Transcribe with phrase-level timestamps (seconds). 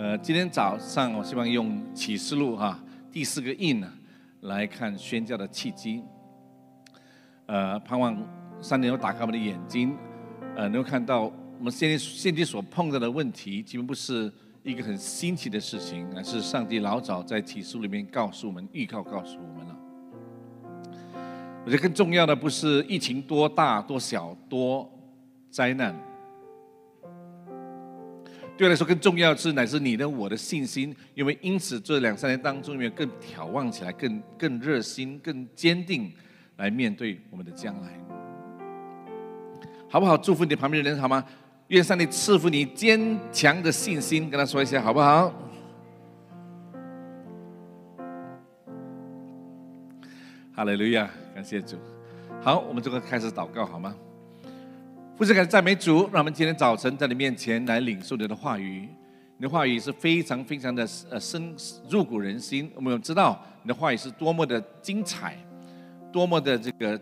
[0.00, 2.78] 呃，今天早上我希望用启示录哈
[3.10, 3.92] 第四个印呢
[4.42, 6.04] 来看宣教的契机。
[7.46, 8.16] 呃，盼望
[8.60, 9.96] 三年后打开我们的眼睛，
[10.54, 14.32] 呃，能够看到我们现现今所碰到的问题，基本不是
[14.62, 19.76] 一个很新奇的事情，而是上帝老早在启示录里面告诉我们、预告告诉我们了。
[21.64, 24.88] 我觉得更重要的不是疫情多大、多小、多
[25.50, 25.92] 灾难。
[28.58, 36.12] 对我来说，更重要的是乃是你的我的信心，因为因此这两三年当中，里面更眺望起来，更更热心、更坚定
[36.56, 37.88] 来面对我们的将来，
[39.88, 40.18] 好不好？
[40.18, 41.24] 祝福你旁边的人好吗？
[41.68, 45.32] 愿上帝赐福你坚强的信心，跟他说一下好不好？
[50.52, 51.76] 哈利路亚，感谢主。
[52.42, 53.94] 好，我们这个开始祷告好吗？
[55.18, 58.88] 不是感谢赞美主，让我们今天早晨在你面前来领受你的话语。
[59.36, 61.52] 你的话语是非常非常的呃深
[61.90, 62.70] 入骨人心。
[62.76, 65.36] 我们知道你的话语是多么的精彩，
[66.12, 67.00] 多么的这个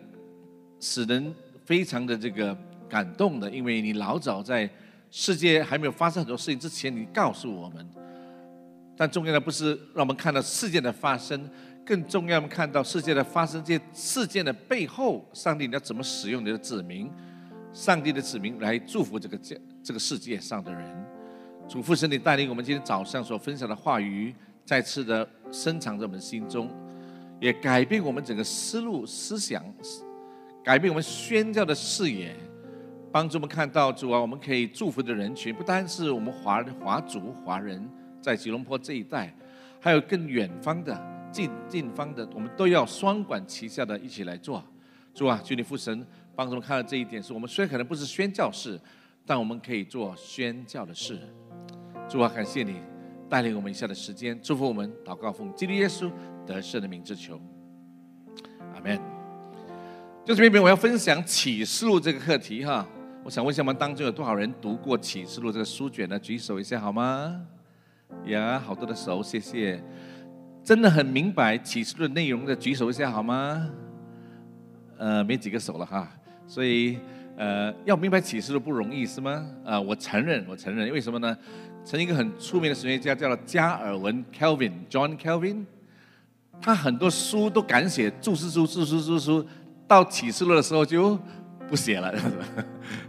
[0.80, 1.30] 使人
[1.66, 2.56] 非常的这个
[2.88, 3.50] 感动的。
[3.50, 4.66] 因为你老早在
[5.10, 7.86] 世界还没有发生很多事情之前，你告诉我们。
[8.96, 11.38] 但重要的不是让我们看到事件的发生，
[11.84, 17.10] 更重要我们看到事件的发生，这些事件的背后，上帝你要怎么使用你的子民？
[17.76, 21.06] 上帝的子民来祝福这个这这个世界上的人，
[21.68, 26.70] 主父神，你带领我们今天早上所分享的话语，再次的深藏在我们心中，
[27.38, 29.62] 也改变我们整个思路思想，
[30.64, 32.34] 改变我们宣教的视野，
[33.12, 37.86] 帮助我们看到主啊，我们可以祝福的人群，不单是我们华华族华人
[38.22, 39.30] 在吉隆坡这一带，
[39.78, 40.98] 还有更远方的
[41.30, 44.64] 近近方的，我们都要双管齐下的一起来做。
[45.12, 46.06] 主啊，求你父神。
[46.36, 48.78] 帮助我们看到这一点，是我们虽然可能不是宣教士，
[49.24, 51.18] 但我们可以做宣教的事。
[52.08, 52.76] 主啊，感谢你
[53.28, 56.12] 带领我们以下的时间，祝福我们祷告奉基督耶稣
[56.46, 57.40] 得胜的名之求。
[58.74, 59.00] 阿门。
[60.24, 62.86] 就这边，我要分享启示录这个课题哈。
[63.24, 66.18] 我想问一下，我们当中有多少人读过启示录这个书卷呢？
[66.18, 67.40] 举手一下好吗？
[68.26, 69.82] 呀，好多的手，谢谢。
[70.62, 73.70] 真的很明白启示录内容的，举手一下好吗？
[74.98, 76.08] 呃，没几个手了哈。
[76.46, 76.98] 所以，
[77.36, 79.44] 呃，要明白启示都不容易，是吗？
[79.64, 81.36] 啊，我承认，我承认，为什么呢？
[81.84, 85.64] 曾一个很出名的神学家叫做加尔文 （Kelvin John Kelvin），
[86.60, 89.46] 他很多书都敢写注释书、注释书、书，
[89.86, 91.18] 到启示录的时候就
[91.68, 92.12] 不写了，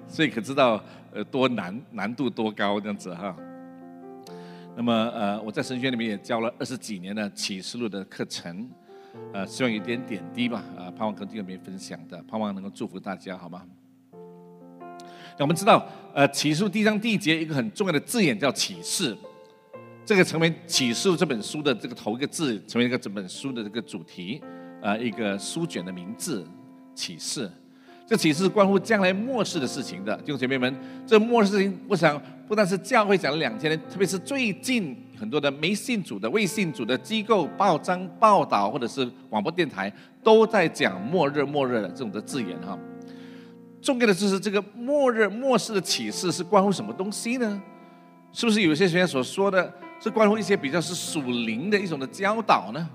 [0.07, 0.83] 所以可知道
[1.13, 3.35] 呃多难，难度多高这样子哈。
[4.75, 8.69] 那么，呃，我在神学里面也教了二十几年的启示录的课程。
[9.33, 13.63] 呃，希望有点点滴吧，啊，盼望跟弟兄们分享的，盼望能够祝福大家，好吗？
[15.37, 19.15] 那我们知道，呃，启示第一章第一节一个很重要的字眼叫启示，
[20.03, 24.41] 这个成为启示这本书的这个头一个字，成为一个整本书的这个主题，
[24.81, 26.43] 呃，一个书卷的名字，
[26.95, 27.51] 启示。
[28.07, 30.73] 这启示关乎将来末世的事情的，弟兄姐妹们，
[31.05, 39.91] 这末世事情，我想不但是教会讲了两千年，特别是最近很多的没信主的、未信主的机构、报章报道或者是广播电台
[40.23, 42.77] 都在讲末日、末日的这种的字眼哈。
[43.81, 47.61] 重要的就是这个末日、末世的启示是关乎什么东西呢？
[48.33, 52.89] 是不是有些学员所说的是关乎一些比较是属灵的一种的教导呢？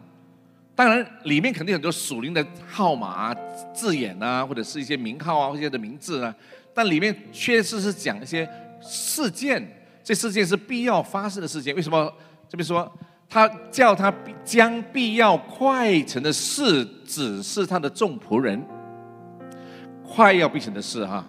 [0.75, 3.35] 当然，里面肯定很多属灵的号码、
[3.75, 6.35] 字眼啊，或者是一些名号啊，或者的名字啊。
[6.75, 8.49] 但里面确实是讲一些
[8.81, 9.63] 事件，
[10.03, 11.75] 这事件是必要发生的事件。
[11.75, 12.13] 为什么
[12.49, 12.91] 这边说
[13.29, 14.13] 他叫他
[14.45, 18.63] 将必要快成的事指示他的众仆人？
[20.05, 21.27] 快要必成的事哈。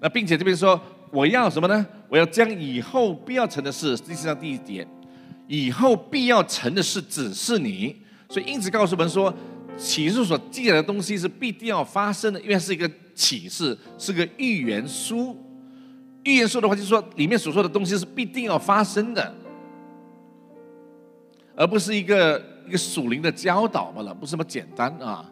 [0.00, 0.78] 那并且这边说
[1.10, 1.86] 我要什么呢？
[2.08, 4.86] 我要将以后必要成的事，第四章第一点，
[5.46, 7.96] 以后必要成的事指示你。
[8.28, 9.32] 所以，因此告诉我们说，
[9.76, 15.36] 启示所记载的东西是必定要发生的，因为是一个启示，是个预言书。
[16.26, 19.34] 预言说的话，就是说里面所说的东西是必定要发生的，
[21.54, 25.24] 而不是一个一个属灵的教导罢了，不是那么简单啊。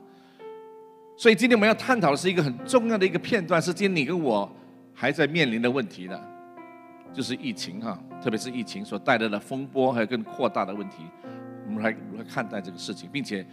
[1.17, 4.51] 所以，今天我们要探讨的是一个很重要的一个片段，是今天你跟我
[4.93, 6.21] 还在面临的问题的，
[7.13, 11.05] 就是疫情哈，特别是疫情所带来的风波，还有更扩大的问题。
[11.67, 13.45] 我们来如何看待这个事情，并且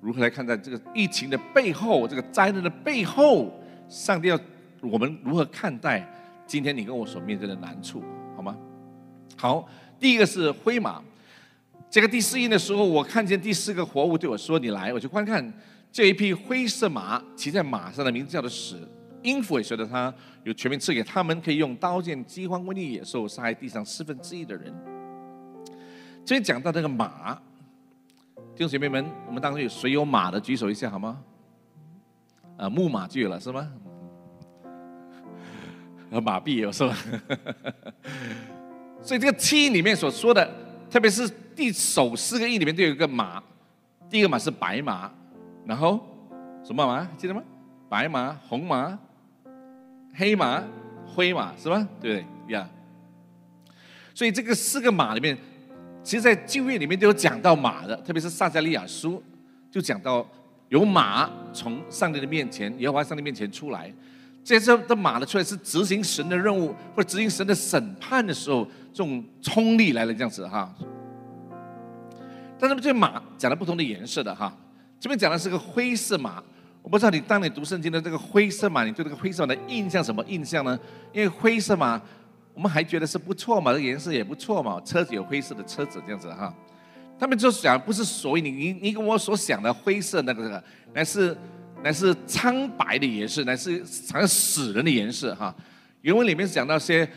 [0.00, 3.50] 如何来看待这个疫情的背后，这个灾难的背后，
[3.88, 4.38] 上帝要
[4.80, 6.06] 我们如何看待
[6.52, 8.04] 今天你跟我所面对的难处，
[8.36, 8.54] 好吗？
[9.38, 9.66] 好，
[9.98, 11.02] 第一个是灰马。
[11.88, 15.50] 这个第四印的时候，我看见第四个活物对我说：“你来，我去观看
[15.90, 18.86] 这一匹灰色马，骑在马上的名字叫做死。
[19.22, 20.12] 音符也说的他
[20.44, 24.70] 有全面赐给他们，可以用刀剑、饥荒、瘟疫、野兽杀害地上四分之一的人。”
[26.22, 27.34] 这边讲到这个马，
[28.54, 31.18] 弟兄姐妹们，我们当中有谁有马的举手一下好吗？
[32.58, 33.72] 啊，木马就有了是吗？
[36.12, 36.96] 和，马币有是吧？
[39.02, 40.48] 所以这个七里面所说的，
[40.90, 43.42] 特别是第首四个印里面都有一个马，
[44.08, 45.10] 第一个马是白马，
[45.66, 45.98] 然后
[46.64, 47.04] 什么马？
[47.16, 47.42] 记得吗？
[47.88, 48.98] 白马、红马、
[50.14, 50.62] 黑马、
[51.06, 51.86] 灰马是吧？
[52.00, 52.68] 对不对呀？
[54.14, 55.36] 所以这个四个马里面，
[56.04, 59.22] 其实，在旧约里面都有讲到马的，特别是撒加利亚书
[59.70, 60.26] 就讲到
[60.68, 63.92] 有马从上帝的面前，耶和华上帝面前出来。
[64.44, 70.74] 这些的马的出来是执行神的任务，或者执行神的审判的时候，这种冲力来了这样子哈。
[72.58, 74.52] 但是这马讲了不同的颜色的哈，
[74.98, 76.42] 这边讲的是个灰色马。
[76.82, 80.76] 我不知道你当你读圣经的这个灰色马，你对这个灰色马的印象什么印象呢？
[81.12, 82.00] 因为灰色马，
[82.52, 86.52] 我们还觉得是不错嘛，这颜色也不错嘛，车子有灰色的车子这样子哈。
[87.16, 90.62] 他们就讲不是所以你你你跟我所想的灰色那个，
[90.92, 91.36] 乃是。
[91.82, 95.54] 乃是苍白的颜色，乃是像死人的颜色哈。
[96.02, 97.08] 原文里面讲到些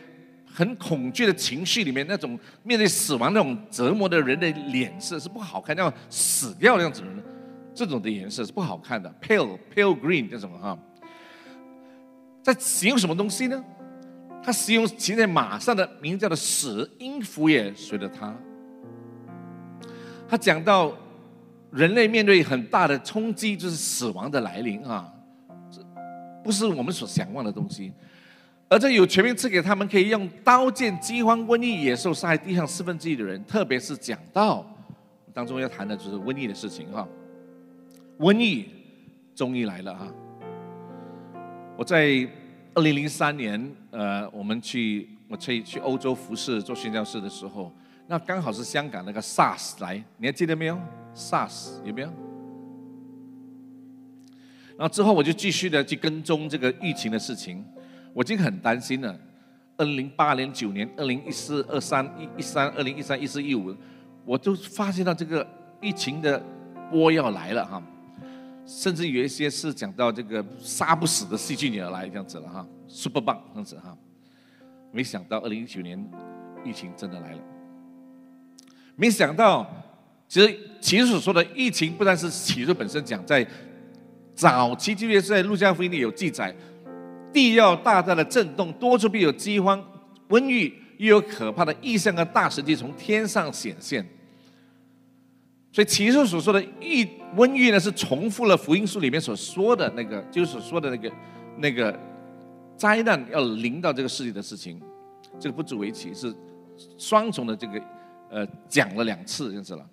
[0.45, 7.07] 很恐惧的情绪里面，那种面对死亡那种折磨的人的脸色是不好看，要死掉那样子的，
[7.73, 10.77] 这种的颜色是不好看的，pale pale green 这种哈。
[12.41, 13.63] 在使用什么东西呢？
[14.44, 18.35] 他使用骑在马上的名叫的死，音符也随着他。
[20.27, 20.91] 他讲到。
[21.75, 25.13] 人类面对很大的冲击，就是死亡的来临啊！
[25.69, 25.81] 这
[26.42, 27.92] 不是我们所想望的东西。
[28.69, 33.44] 而这有权柄赐给他们，可以用刀剑、饥荒、瘟疫、野兽杀害地上四分之一的人。
[33.44, 34.66] 特别是讲到
[35.33, 37.06] 当中要谈的就是瘟疫的事情哈。
[38.19, 38.69] 瘟疫
[39.36, 40.07] 终于来了啊！
[41.77, 42.25] 我在
[42.74, 47.72] 二零零三年，呃，我们去我去去欧洲服侍做宣教士的时候，
[48.07, 50.80] 那刚好是香港那个 SARS 来，你还记得没有
[51.16, 52.10] ？SARS 有没有？
[54.78, 57.66] 然后之后我就继续的去跟踪这个疫情的事情，
[58.13, 59.18] 我已经很担心了。
[59.78, 63.75] 二零零八年、九年、二零一四、二三、一一三、二零一三、一四、一五，
[64.24, 65.46] 我都发现到这个
[65.81, 66.42] 疫情的
[66.92, 67.81] 波要来了哈，
[68.66, 73.98] 甚至有一些是讲到这个杀不死的细菌也要来这样子了哈，super 棒这样子哈。
[74.92, 76.01] 没想到二零一九年
[76.63, 77.40] 疫情真的来了，
[78.95, 79.65] 没想到。
[80.27, 83.47] 其实，其实所说的疫情，不但是启示本身讲，在
[84.33, 86.53] 早期，特别是在路加福音里有记载，
[87.31, 89.81] 地要大大的震动，多处必有饥荒、
[90.27, 94.03] 瘟疫，又有可怕的异象和大神迹从天上显现。
[95.71, 101.12] 所以，启示所说的疫瘟疫呢，是重复了福音书里面所说的那个，就是所说的那个
[101.57, 101.98] 那个
[102.75, 104.81] 灾难要临到这个世界的事情。
[105.39, 106.33] 这个不足为奇，是
[106.98, 107.80] 双重的这个
[108.36, 109.90] 呃讲了两次这样子了。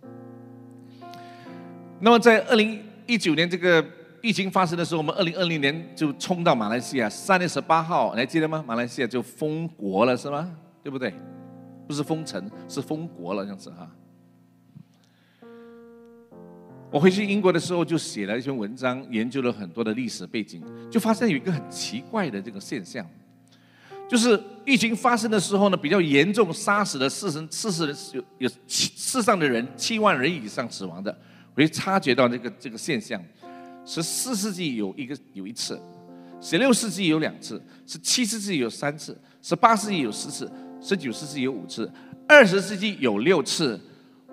[2.01, 3.85] 那么在二零一九年这个
[4.21, 8.65] 疫情发生的时候，我们二零二零年就冲到马来西亚，三月十八号，你还记得吗？
[8.67, 10.51] 马来西亚就封国了，是吗？
[10.83, 11.15] 对不对？
[11.87, 13.89] 不是封城，是封国了，这样子哈。
[16.91, 20.61] 我回去英国的时候，就写了一篇文章，研究了很多的历史背景，
[20.91, 23.07] 就发现有一个很奇怪的这个现象，
[24.13, 31.19] 就是疫情发生的时候呢，比较严重，杀死了四十四十人，有有世上的人七万人以上死亡的。
[31.55, 33.19] 我就察觉到这个这个现象，
[33.87, 35.81] 十四世纪有一个有一次，
[36.43, 41.91] 十六世纪有两次，十七世纪有三次，十八世纪有四次，十九世纪有五次，
[42.29, 43.81] 二十世纪有六次。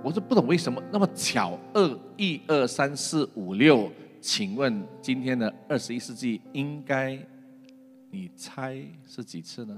[0.03, 3.89] 我是不懂为什么那么巧，二一二三四五六，
[4.20, 7.18] 请问今天的二十一世纪应该
[8.10, 9.78] 你猜是几次呢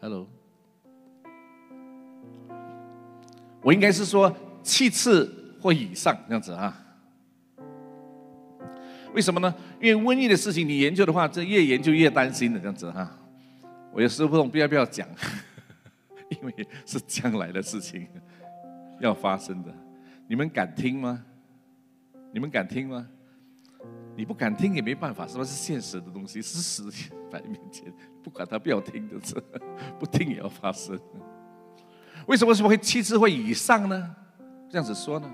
[0.00, 0.26] ？Hello，
[3.62, 4.34] 我应该是说。
[4.60, 6.76] 七次或以上这样子啊？
[9.14, 9.54] 为什么呢？
[9.80, 13.10] 因为瘟疫的事情，你研究的话，这越研究越担心的这样子哈。
[13.92, 15.08] 我有时候不懂，不要不要讲，
[16.28, 18.06] 因为是将来的事情
[19.00, 19.72] 要发生的。
[20.26, 21.24] 你们敢听吗？
[22.30, 23.08] 你们敢听吗？
[24.18, 26.82] 你不敢听也没办法，是不是现实的东西，是实
[27.30, 27.84] 摆在面前，
[28.20, 29.40] 不管他不要听的是，
[29.96, 30.98] 不听也要发生。
[32.26, 34.16] 为什么说会七次会以上呢？
[34.68, 35.30] 这样子说呢，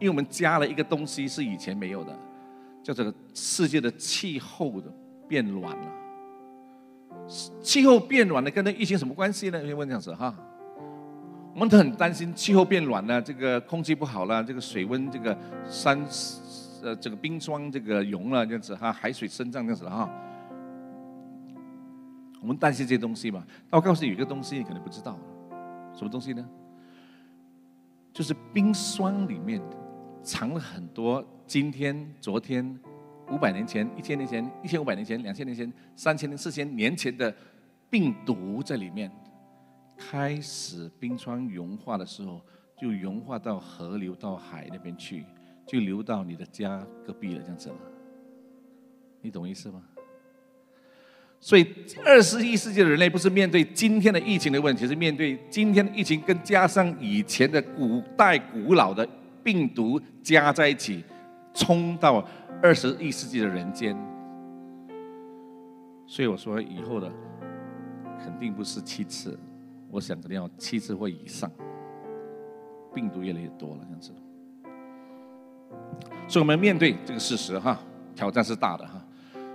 [0.00, 2.12] 因为我们加了一个东西是以前没有的，
[2.82, 4.92] 叫做世界的气候的
[5.28, 5.86] 变暖了。
[7.62, 9.64] 气候变暖了，跟那疫情什么关系呢？
[9.64, 10.34] 先问这样子哈。
[11.54, 15.38] 我们都很担心气候变暖了，这个空气不好了，这个水温这个
[15.68, 16.04] 山
[16.82, 20.08] 呃这个冰霜这个融了这样子哈，海水升涨这样子哈。
[22.40, 23.44] 我们担心这些东西嘛？
[23.70, 25.18] 那我告诉你，有一个东西你可能不知道，
[25.94, 26.48] 什么东西呢？
[28.12, 29.60] 就是冰霜里面
[30.22, 32.78] 藏了很多今天、昨天、
[33.30, 37.34] 五百年前、一千年前、一千五百年前、两千年前、三千年、四千年前的
[37.88, 39.10] 病毒在里面。
[40.02, 42.40] 开始冰川融化的时候，
[42.80, 45.26] 就融化到河流、到海那边去，
[45.70, 47.76] 就流到你的家隔壁了，这样子了。
[49.20, 49.80] 你懂意思吗？
[51.38, 51.64] 所以，
[52.04, 59.08] 二十一世纪的人类不是面对今天的疫情的问题，是面对今天的疫情，跟加上以前的古代古老的
[59.44, 61.04] 病毒加在一起，
[61.54, 62.26] 冲到
[62.60, 63.96] 二十一世纪的人间。
[66.04, 67.08] 所以我说，以后的
[68.18, 69.38] 肯定不是七次。
[69.88, 71.48] 我想肯定要七次或以上，
[72.92, 74.12] 病毒越来越多了，这样子。
[76.28, 77.78] 所以我们面对这个事实哈，
[78.14, 79.02] 挑战是大的哈。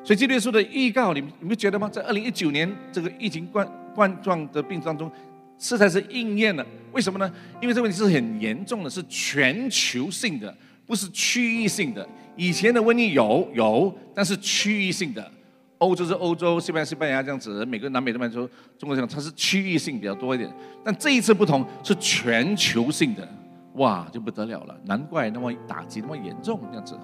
[0.04, 1.90] 所以《基督书》的预告，你你们觉得吗？
[1.90, 5.12] 在二零一九年这个疫情冠冠状的病当中，
[5.58, 6.66] 实在是应验了。
[6.92, 7.32] 为什么呢？
[7.62, 10.56] 因为这个问题是很严重的，是全球性的，
[10.86, 12.08] 不是区域性的。
[12.36, 15.32] 以前的瘟疫有有，但是区域性的。
[15.78, 20.50] 欧洲是欧洲，西班牙西班牙这样子，美国南美这边说，中国这样，它是区域性比较多一点。
[20.84, 23.28] 但这一次不同，是全球性的，
[23.76, 27.04] 哇，就不得了了，难怪那么打击那么严重这样子哈。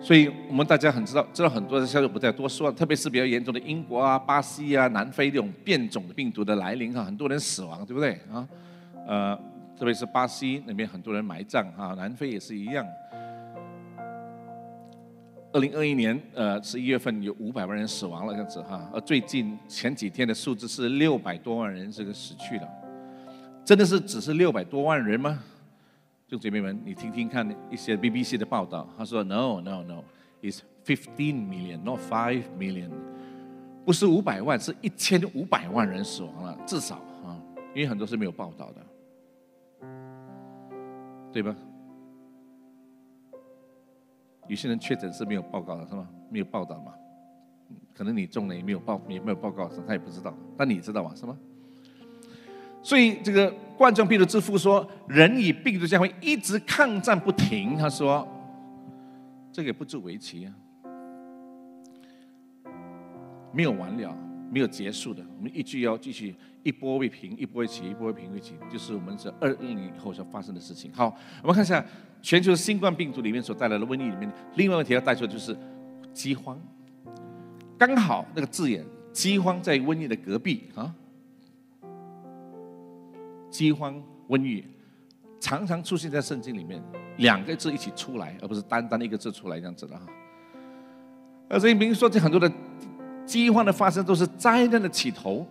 [0.00, 8.48] 所以我们大家很知道，知道很多的消息不再多说，特别是比较严重的英国啊、巴西啊、南非这种变种的病毒的来临哈，很多人死亡，对不对啊？
[9.08, 9.36] 呃，
[9.76, 12.86] 特别是巴西那边很多人埋葬啊，南非也是一样。
[15.52, 18.88] 二零二一年，呃，十一月份有五百万人死亡了，这样子哈。
[18.92, 22.68] 而最近前几天的数字是六百多万人这个死去了，
[23.66, 25.42] 真的是只是六百多万人吗？
[26.28, 32.90] 就姐妹们，你听听看一些 BBC 的报道，他说 No No No，is fifteen million，not five million，
[33.84, 36.94] 不是五百万，是一千五百万人死亡了，至少
[37.24, 37.42] 啊，
[37.74, 38.86] 因为很多是没有报道的，
[41.32, 41.52] 对吧？
[44.46, 46.08] 有些人确诊是没有报告的，是吗？
[46.30, 46.94] 没有报道嘛？
[47.92, 50.32] 可能你中了也没有报，也没有报告，他也不知道。
[50.56, 51.12] 但你知道吗？
[51.16, 51.36] 是吗？
[52.86, 57.76] 所以这个冠状病毒之父说，人与病毒将会一直抗战不停。
[57.76, 58.24] 他说，
[59.50, 60.54] 这个也不足为奇啊，
[63.52, 64.16] 没有完了，
[64.52, 65.20] 没有结束的。
[65.36, 70.92] 我们一句要继续，一波未平，一波未起，一波未平未起，就是我们这二二年以后所发生的事情。
[70.94, 71.12] 好，
[71.42, 71.84] 我们看一下。
[72.22, 75.56] 全球新冠病毒里面所带来的瘟疫里面，另外问题要带出的就是
[76.12, 76.56] 饥荒。
[77.76, 80.92] 刚好那个字眼“饥荒”在瘟疫的隔壁啊，
[83.56, 84.62] 饥荒、瘟疫
[85.40, 86.82] 常常出现在圣经里面，
[87.16, 90.06] 两个字一起出来，而不是单单一个字出来这样子的哈。
[91.48, 92.52] 而所以，比如说这很多的
[93.24, 95.46] 饥荒的发生都是灾难的起头，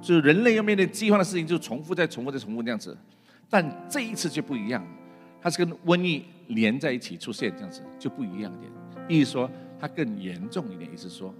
[0.00, 2.96] 就是人类要面对饥荒的事情，就重复再重复再重复这样子。
[3.48, 4.84] 但这一次就不一样。
[5.40, 8.72] 它是跟瘟疫连在一起出现，这样子就不一样一点。
[9.08, 11.32] 意思说它更严重一点，意思说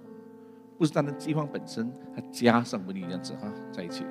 [0.78, 4.05] 不是单单饥荒本身，它加上瘟疫这样子哈在一起。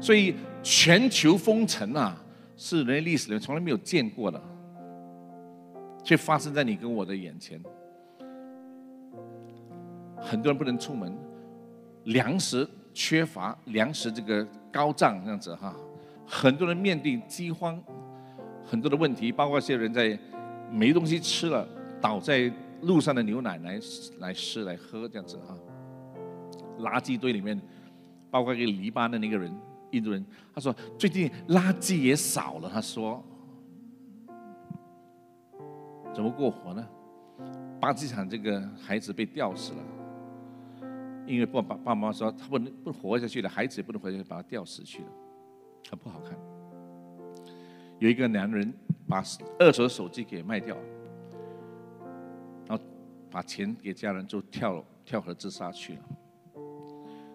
[0.00, 2.16] 所以全球封城啊，
[2.56, 4.40] 是人类历史里面从来没有见过的，
[6.02, 7.60] 却发生在你跟我的眼前。
[10.16, 11.16] 很多人不能出门，
[12.04, 15.74] 粮食缺乏，粮食这个高涨这样子哈，
[16.26, 17.82] 很多人面对饥荒。
[18.62, 20.16] 很多的问题，包括一些人在
[20.70, 21.66] 没东西吃了，
[22.00, 23.80] 倒在路上的牛奶来
[24.18, 25.56] 来吃来喝这样子哈。
[26.78, 27.60] 垃圾堆里面，
[28.30, 29.54] 包括一个黎巴嫩的那个人，
[29.90, 32.68] 印度人，他说最近垃圾也少了。
[32.68, 33.22] 他说
[36.14, 36.86] 怎么过活呢？
[37.80, 39.82] 巴基斯坦这个孩子被吊死了，
[41.26, 45.08] 因为爸爸爸妈说他不能不活下去了，孩子也不能活下去，把他吊死去了，
[45.88, 46.38] 很不好看。
[47.98, 48.72] 有一个男人
[49.08, 49.22] 把
[49.58, 50.76] 二手手机给卖掉，
[52.66, 52.84] 然后
[53.30, 56.00] 把钱给家人，就跳跳河自杀去了。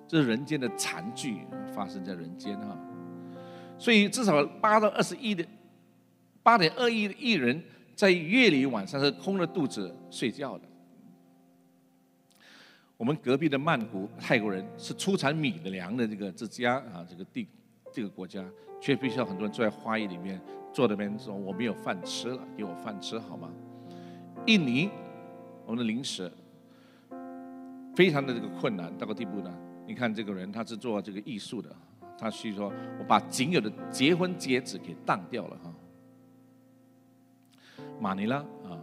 [0.07, 1.41] 这是人间的惨剧，
[1.73, 2.77] 发生在人间哈。
[3.77, 5.45] 所以至少八到二十亿的
[6.41, 7.61] 八点二亿的亿人
[7.95, 10.63] 在夜里晚上是空着肚子睡觉的。
[12.97, 17.47] 我们隔壁的曼谷泰国人是出产米的粮的这个之家啊，这个地
[17.91, 18.43] 这个国家。
[18.81, 20.39] 却必须要很多人坐在花园里面，
[20.71, 23.49] 坐那边说我没有饭吃了，给我饭吃好吗？
[24.45, 24.91] 印尼，
[25.65, 26.31] 我们的零食
[27.95, 29.51] 非常的这个困难到个地步呢。
[29.87, 31.75] 你看这个人他是做这个艺术的，
[32.17, 35.73] 他是说我把仅有的结婚戒指给当掉了哈。
[37.99, 38.77] 马尼拉啊，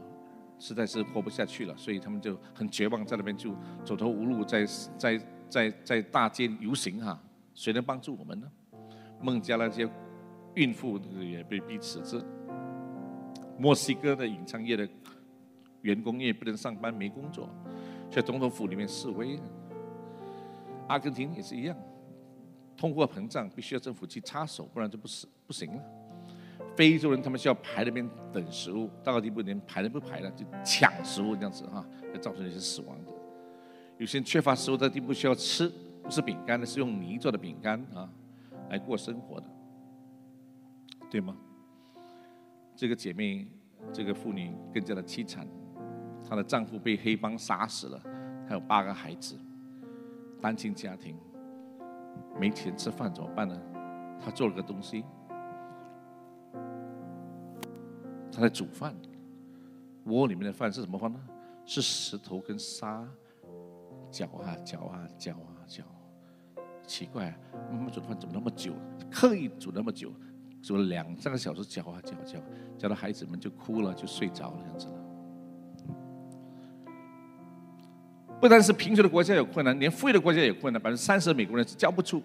[0.59, 3.55] 实在是活不下去了，所以他们就很绝望，在那边就
[3.85, 4.65] 走投无路，在
[4.97, 7.21] 在在在大街游行哈。
[7.55, 8.51] 谁能帮助我们呢？
[9.21, 9.91] 孟加拉这些
[10.55, 12.25] 孕妇也被逼辞职，
[13.59, 14.89] 墨西哥的影唱业的
[15.83, 17.49] 员工也不能上班，没工作，
[18.11, 19.39] 在总统府里面示威。
[20.89, 21.77] 阿根廷也是一样，
[22.77, 25.83] 通货膨胀必须要政府去插手，不然就不是不行了。
[26.77, 33.13] 非洲人他们需要排那边等食物，到了地步连排都不排了，就抢食物这样子哈，会造成一些死亡的。
[33.99, 35.71] 有些人缺乏食物的地步需要吃，
[36.03, 38.09] 不是饼干的，是用泥做的饼干啊。
[38.71, 39.47] 来过生活的，
[41.11, 41.37] 对吗？
[42.75, 43.47] 这个姐妹，
[43.93, 45.47] 这个妇女更加的凄惨，
[46.27, 48.03] 她的丈夫被黑帮杀死了，
[48.49, 49.39] 她有八个孩子，
[50.43, 51.17] 单亲家庭，
[52.39, 53.57] 没钱吃饭怎么办呢？
[54.21, 55.05] 他做了个东西，
[58.33, 58.93] 他在煮饭，
[60.05, 61.21] 锅里面的饭是什么饭呢？
[61.65, 63.09] 是石头跟沙
[64.11, 65.85] 搅啊搅啊搅啊搅。
[66.85, 67.33] 奇怪，
[67.71, 68.73] 妈妈煮饭怎么那么久？
[69.09, 70.13] 刻意煮那么久，
[70.61, 72.41] 煮了两三个小时，搅啊搅搅，
[72.77, 74.87] 搅到孩子们就哭了，就睡着了，这样子
[78.43, 80.83] 不单是贫穷的国家有困难，连富裕的国家也困难。
[80.83, 82.21] 百分之三十的美国人是交不出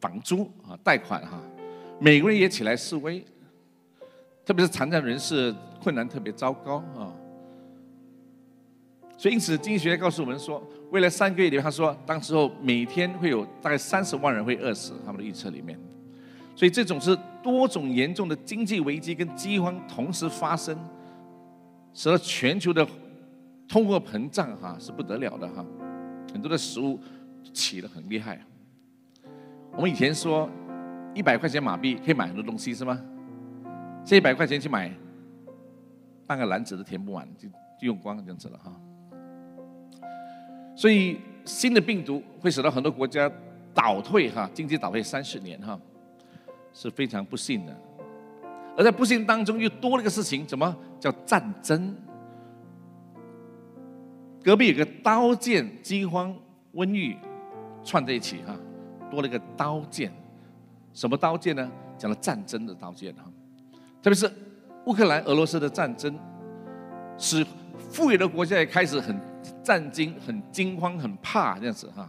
[0.00, 1.42] 房租啊，贷款哈，
[1.98, 3.20] 美国人也起来示威，
[4.44, 7.10] 特别是残障人士困难特别糟糕啊。
[9.18, 10.62] 所以，因此经济学家告诉我们说。
[10.92, 15.76] 未来三个月里，他说，当时候每天会有大概三十万人会饿死，他们的预测里面。
[16.54, 20.78] 所以这种是多种严重的经济危机跟饥荒同时发生，
[21.92, 22.86] 使得全球的
[23.68, 25.64] 通货膨胀哈是不得了的哈，
[26.32, 26.98] 很多的食物
[27.52, 28.40] 起得很厉害。
[29.72, 30.48] 我们以前说
[31.14, 33.00] 一百块钱马币可以买很多东西是吗？
[34.04, 34.92] 这一百块钱去买
[36.26, 38.72] 半个篮子都填不完，就就用光这样子了哈。
[40.76, 43.30] 所以新的病毒会使到很多国家
[43.74, 45.78] 倒退哈，经济倒退三十年哈，
[46.72, 47.76] 是非常不幸的。
[48.76, 51.94] 而在不幸当中又多了一个事情，什么叫战争？
[54.46, 56.32] 隔壁有个刀剑、饥荒、
[56.72, 57.16] 瘟疫
[57.82, 58.56] 串在一起哈，
[59.10, 60.12] 多了一个刀剑。
[60.94, 61.68] 什么刀剑呢？
[61.98, 63.24] 讲了战争的刀剑哈，
[64.00, 64.30] 特别是
[64.84, 66.16] 乌克兰、俄罗斯的战争，
[67.18, 67.44] 使
[67.90, 69.20] 富裕的国家也开始很。
[69.62, 72.08] 战惊很惊慌很怕这样子哈，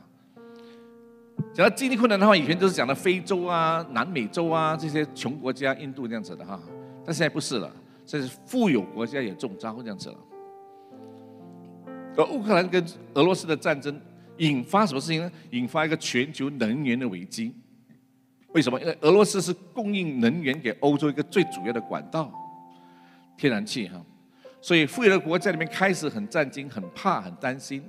[1.56, 6.60] 讲到经济困难的话，以前都是讲的非洲啊、南美洲啊这些穷国家、印度这样子的哈，
[7.04, 7.72] 但现在不是了，
[8.06, 10.18] 这是富有国家也中招这样子了。
[12.18, 14.02] 而乌克兰跟俄罗斯的战争
[14.38, 15.32] 引发什么事情呢？
[15.52, 17.54] 引发一个全球能源的危机。
[18.54, 18.80] 为什么？
[18.82, 22.34] 因为俄罗斯是供应能源给欧洲一个最主要的管道，
[23.38, 24.04] 天然气哈。
[24.60, 27.84] 所以，富裕的国家里面开始很震惊、很怕、很担心。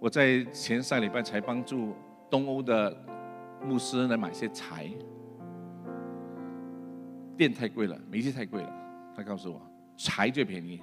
[0.00, 1.94] 我在前三礼拜才帮助
[2.30, 2.96] 东欧的
[3.62, 4.90] 牧师来买些柴，
[7.36, 8.72] 电太贵了，煤气太贵了。
[9.14, 9.60] 他告诉我，
[9.96, 10.80] 柴最便宜。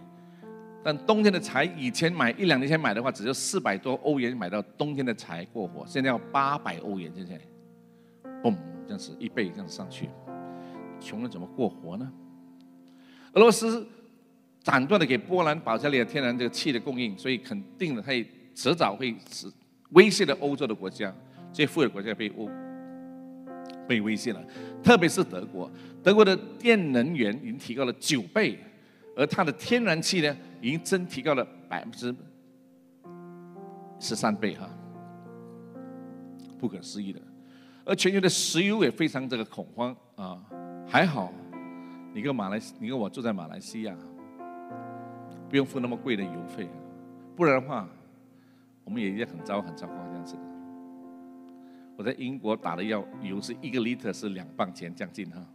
[0.84, 7.40] 但冬天的柴，以前买一两年前买的话，只有四百多欧元买到冬天的柴过活，现在要八百欧元，现在，
[8.42, 10.10] 嘣，这样子一倍这样上去，
[11.00, 12.12] 穷人怎么过活呢？
[13.34, 13.88] 俄罗斯。
[14.64, 19.46] 斩断了给波兰、保加利亚天然这个气的供应，所以肯定的，它也迟早会是
[19.90, 21.14] 威胁了欧洲的国家，
[21.52, 22.50] 这些富有的国家被欧
[23.86, 24.42] 被威胁了。
[24.82, 25.70] 特别是德国，
[26.02, 28.58] 德国的电能源已经提高了九倍，
[29.16, 32.14] 而它的天然气呢，已经增提高了百分之
[34.00, 34.70] 十三倍哈，
[36.60, 37.22] 不可思议的。
[37.86, 40.42] 而全球的石油也非常这个恐慌啊，
[40.88, 41.32] 还好，
[42.14, 43.96] 你跟马来，你跟我住在马来西亚。
[45.50, 46.68] 不用付那么贵的油费，
[47.36, 47.88] 不然的话，
[48.84, 50.36] 我们也也很糟很糟糕这样子。
[51.96, 55.46] 我在英国打的药油是一个 liter 是两磅钱将近哈，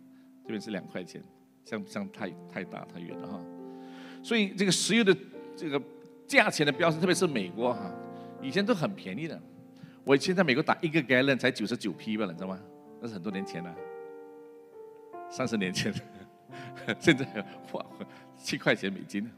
[0.45, 1.21] 这边是两块钱，
[1.69, 3.41] 像像太太大太远了哈？
[4.23, 5.15] 所以这个石油的
[5.55, 5.81] 这个
[6.27, 7.93] 价钱的飙升，特别是美国哈，
[8.41, 9.39] 以前都很便宜的。
[10.03, 12.59] 我以前在美国打一个 gallon 才九十九 p 吧，你知道吗？
[13.03, 13.75] 那是很多年前了，
[15.29, 15.93] 三十年前，
[16.99, 17.27] 现在
[17.73, 17.85] 哇
[18.39, 19.31] 七块钱美金。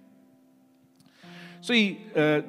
[1.61, 2.41] 所以，呃，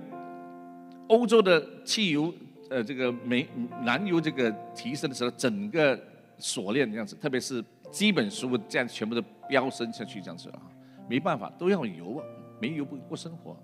[1.08, 2.32] 欧洲的汽油，
[2.70, 3.48] 呃，这个煤、
[3.84, 6.00] 燃油这个提升的时候，整个
[6.38, 10.62] 锁链这样子，特别是基本食物这样全部都飙升下去这样子啊，
[11.10, 12.26] 没办法，都要油啊，
[12.60, 13.56] 没油不过生活。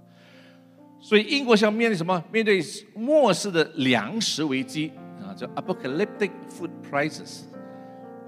[1.00, 2.24] 所以英国想面对什么？
[2.32, 2.62] 面对
[2.94, 7.44] 末世的粮食危机啊，叫 apocalyptic food prices，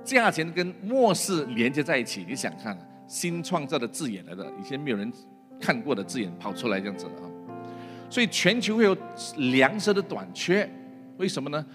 [0.03, 2.25] 价钱跟末世连接在一起。
[2.27, 5.11] 你想看，新创造的字眼来的，以前没有人。
[5.61, 7.27] 看过的字眼跑出来这样子啊，
[8.09, 8.95] 所以全球会有
[9.35, 10.65] 粮食的短缺，
[11.17, 11.65] 为什么呢？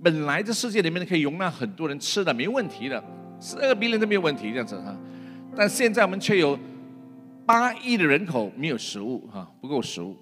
[0.00, 3.02] 本来这世界里面可以容纳很多人吃的，没问题的，
[3.40, 4.96] 十二个 billion 都没有问题这样子哈。
[5.56, 6.58] 但现在我们却有
[7.46, 10.16] 八亿的人口没有食物哈，不够食物。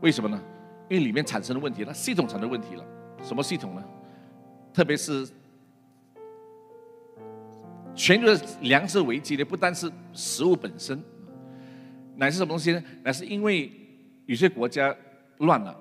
[0.00, 0.40] 为什么呢？
[0.88, 2.84] 因为里面产生的问题，它系统产生问题了。
[3.22, 3.84] 什么系统呢？
[4.72, 5.26] 特别是
[7.94, 11.02] 全球的粮食危机呢，不单是食物本身，
[12.16, 12.82] 乃是什么东西呢？
[13.02, 13.70] 乃是因为
[14.26, 14.94] 有些国家
[15.38, 15.74] 乱了，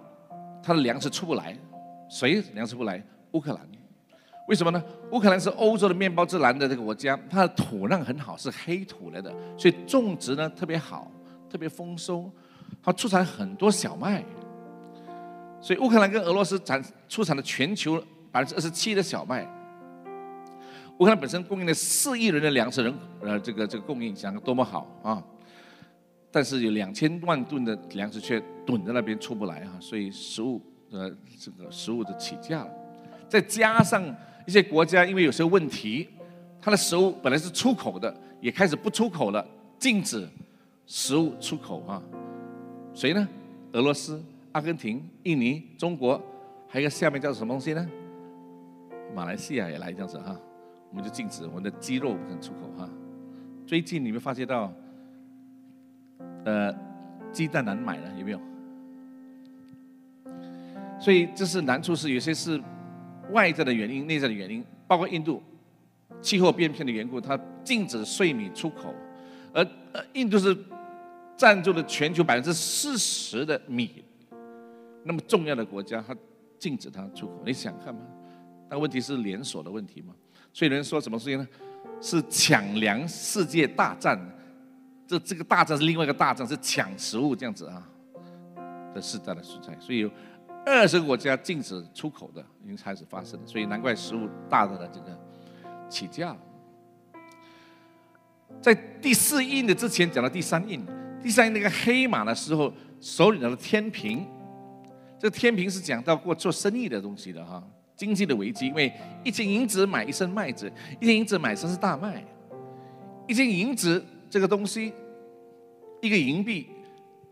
[0.61, 1.57] 它的粮食出不来。
[2.09, 3.03] 谁粮食不来？
[3.31, 3.61] 乌克兰。
[4.47, 4.84] 为什么呢？
[5.12, 11.10] 乌克兰是欧洲的面包之蓝的这个国家，它的土壤很好，是黑土来的，所以种植呢特别好，
[11.49, 12.29] 特别丰收，
[12.82, 14.23] 它出产很多小麦。
[15.62, 17.97] 所以乌克兰跟俄罗斯产出产的全球
[18.32, 19.47] 百分之二十七的小麦。
[20.99, 25.23] 乌克兰本身供应了四亿人的粮食人，呃，这个这个供应想多么好啊！
[26.32, 30.62] 但是有两千万吨的粮食却囤在那边出不来啊，所以食物。
[30.91, 32.69] 呃，这个食物的起价了，
[33.27, 36.08] 再加上一些国家因为有些问题，
[36.62, 39.45] 它的食物本来是出口的，也开始不出口了，
[39.79, 40.27] 禁止
[40.86, 42.01] 食物出口啊。
[42.93, 43.27] 谁呢？
[43.71, 46.21] 俄罗斯、阿根廷、印尼、中国，
[46.67, 47.89] 还有一个下面叫什么东西呢？
[49.15, 50.39] 马来西亚也来这样子哈，
[50.89, 52.89] 我们就禁止我们的鸡肉不能出口哈。
[53.65, 54.71] 最近你们发现到，
[56.45, 56.73] 呃，
[57.32, 58.39] 鸡蛋难买了，有没有？
[60.99, 62.62] 所以这是难处，是有些是
[63.31, 65.41] 外在的原因、内在的原因，包括印度
[66.21, 68.93] 气候变迁的缘故，它禁止碎米出口，
[69.53, 70.55] 而呃印度是
[71.38, 74.03] 占住了全球百分之四十的米，
[75.03, 76.15] 那么重要的国家，它
[76.59, 78.01] 禁止它出口，你想看吗？
[78.69, 80.13] 但问题是连锁的问题嘛，
[80.51, 81.47] 所以人说什么事情呢？
[82.01, 84.19] 是抢粮世界大战，
[85.07, 87.88] 这这个大战是另外一个大战，是抢食物这样子啊
[88.93, 90.09] 的时代的蔬菜，所以。
[90.65, 95.19] 二十个国家禁止出口的已经开始发生了，所以难怪食物大大的这个
[95.89, 96.36] 起价。
[98.62, 100.86] 在第四印的之前讲到第三印，
[101.21, 102.71] 第三印那个黑马的时候，
[103.02, 104.26] 手里拿的天平，
[105.19, 107.62] 这个天平是讲到过做生意的东西的哈，
[107.95, 110.71] 经济的危机，因为一斤银子买一升麦子，
[111.02, 112.23] 一斤银子买一升大麦，
[113.28, 114.93] 一斤银子这个东西，
[116.02, 116.69] 一个银币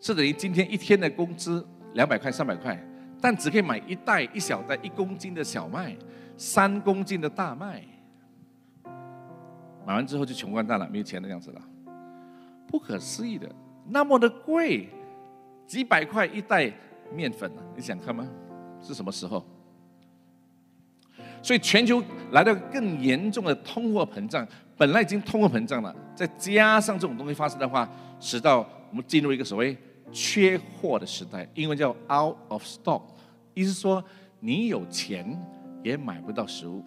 [0.02, 2.78] 是等于今天一天的工资两百块三百块。
[3.21, 5.95] 但只可以买一袋一小袋一公斤的小麦，
[6.36, 7.84] 三公斤的大麦。
[9.86, 11.62] 买完之后就穷光蛋了，没有钱的样子了。
[12.67, 13.47] 不可思议的，
[13.88, 14.89] 那么的贵，
[15.67, 16.73] 几百块一袋
[17.13, 17.62] 面粉啊！
[17.75, 18.27] 你想看吗？
[18.81, 19.45] 是什么时候？
[21.43, 27.88] 所以全球来到更严重的通货膨胀，本来已经通货膨胀了，再加上这种东西发生的话，
[28.19, 29.77] 使到我们进入一个所谓。
[30.13, 33.01] 缺货的时代，英文叫 out of stock，
[33.54, 34.04] 意思说
[34.40, 35.40] 你有钱
[35.84, 36.84] 也买不到食物。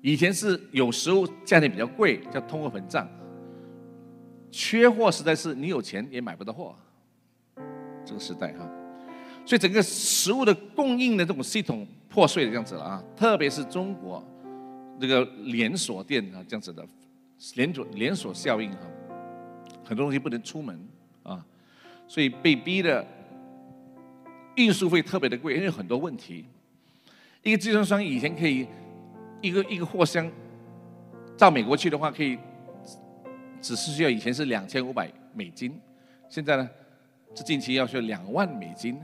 [0.00, 3.08] 以前是有食物价钱比较贵，叫通货膨胀。
[4.50, 6.76] 缺货时代是你有钱也买不到货，
[8.04, 8.70] 这个时代哈。
[9.46, 14.22] 所以整个食物的供应的这种系统破碎的这样子了啊，特别是中国
[15.00, 16.86] 这个连锁店啊这样子的
[17.56, 18.80] 连锁连锁效应哈，
[19.84, 20.78] 很多东西不能出门
[21.22, 21.44] 啊。
[22.06, 23.06] 所以被逼的
[24.56, 26.44] 运输费特别的贵，因为很多问题。
[27.42, 28.66] 一个集装箱以前可以
[29.40, 30.30] 一个一个货箱
[31.36, 32.38] 到美国去的话，可以
[33.60, 35.78] 只是需要以前是两千五百美金，
[36.28, 36.68] 现在呢，
[37.34, 38.98] 这近期要需要两万美金，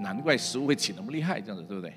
[0.00, 1.92] 难怪食物会起那么厉害，这样子对不对？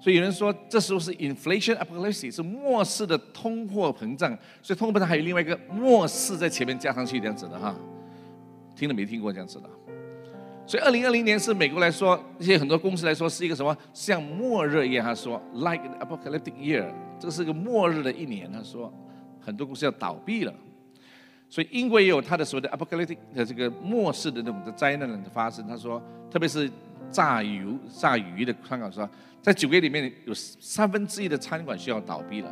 [0.00, 7.74] 所以有人说，这时候是 inflation apocalypse，是末世的通货膨胀，所以通货膨胀还有另外一个末世在前面加上去这样子的哈。
[8.74, 9.70] 听都没听过这样子的，
[10.72, 15.04] 所以二零二零年是美国来说，一些很多公司来说是一个什么像末日一样。
[15.04, 18.50] 他说，like apocalyptic year，这是个末日的一年。
[18.50, 18.90] 他说，
[19.38, 20.54] 很多公司要倒闭了。
[21.50, 25.68] 所以英国也有他的所谓的 apocalyptic 的这个末世的那种的灾难的发生。
[25.68, 26.70] 他说，特别是
[27.10, 29.06] 炸鱼炸鱼的香港说，
[29.42, 32.50] 在九月里面有三分之一的餐馆需要倒闭了。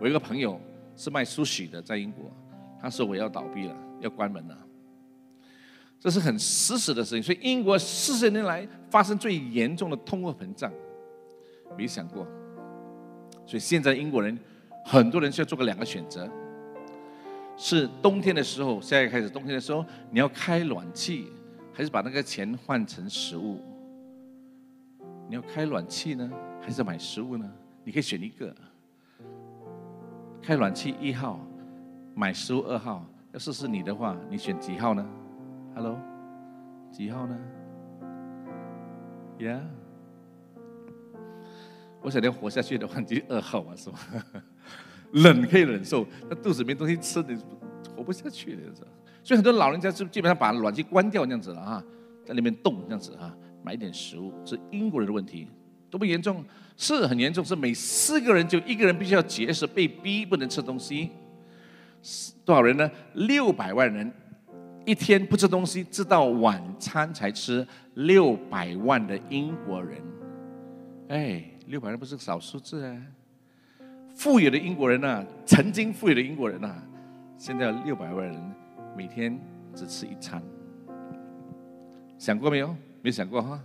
[0.00, 0.60] 我一个朋友
[0.94, 2.30] 是卖苏许的，在英国，
[2.80, 4.56] 他说我要倒闭了，要关门了。
[6.00, 10.72] 这是很实时的事情，所以英国四十年来发生最严重的通货膨胀，
[11.76, 12.26] 没想过。
[13.46, 14.38] 所以现在英国人
[14.84, 16.30] 很多人需要做个两个选择：
[17.56, 21.26] 是冬天的时候，现在开始冬天的时候，你要开暖气，
[21.72, 23.60] 还是把那个钱换成食物？
[25.28, 26.30] 你要开暖气呢，
[26.60, 27.50] 还是买食物呢？
[27.84, 28.54] 你可以选一个。
[30.40, 31.40] 开暖气一号，
[32.14, 33.04] 买食物二号。
[33.32, 35.06] 要是是你的话，你选几号呢
[35.78, 35.96] ？Hello，
[36.90, 37.38] 几号呢
[39.38, 39.60] ？Yeah，
[42.02, 44.00] 我想要活下去的话，就二号嘛，是吧？
[45.12, 47.40] 冷可以忍受，那肚子没东西吃，你
[47.94, 48.88] 活不下去的，是吧？
[49.22, 51.84] 所以很多老人家就基本上把暖气关掉这样子了啊，
[52.26, 55.46] 在那边冻这样子啊，买点食物，是英国人的问题，
[55.88, 56.44] 多么严重？
[56.76, 61.10] 是很严重，是每四个人就一个人必须要节食，被逼不能吃东西。
[62.44, 62.90] 多少人呢？
[63.14, 64.12] 六百万人
[64.88, 67.66] 一天不吃东西，直到晚餐才吃。
[67.92, 70.00] 六百万的英国人，
[71.08, 72.96] 哎，六百万不是个少数字啊！
[74.14, 76.74] 富有的英国人呐，曾经富有的英国人呐，
[77.36, 78.54] 现在六百万人
[78.96, 79.38] 每天
[79.74, 80.40] 只吃一餐，
[82.16, 82.74] 想过没有？
[83.02, 83.60] 没想过哈。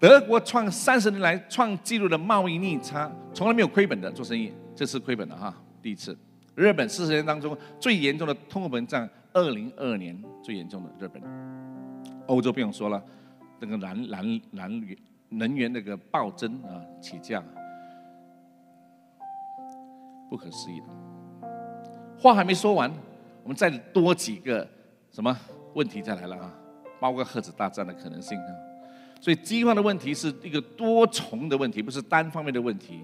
[0.00, 5.54] 德国创三十年来创纪录的贸易逆差，从来没有亏本的做生意，这次亏本了哈。
[5.80, 6.16] 第一次，
[6.56, 11.22] 日本四十年当中最严重的通货膨胀，二零二二年最严重的日本，
[12.26, 13.02] 欧洲不用说了，
[13.60, 14.96] 那个燃燃燃源
[15.28, 17.42] 能源那个暴增啊，起价，
[20.30, 20.86] 不可思议的。
[22.18, 22.90] 话还没说完，
[23.42, 24.66] 我们再多几个
[25.10, 25.36] 什么
[25.74, 26.50] 问题再来了啊，
[26.98, 28.48] 包括核子大战的可能性啊。
[29.20, 33.02] 所以饥荒的问题是一个多重的问题，不是单方面的问题，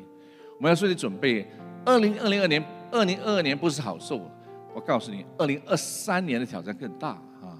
[0.56, 1.46] 我们要做点准备。
[1.84, 4.20] 二零二零二年，二零二二年不是好受。
[4.74, 7.08] 我告诉你，二零二三年的挑战更大
[7.42, 7.58] 啊！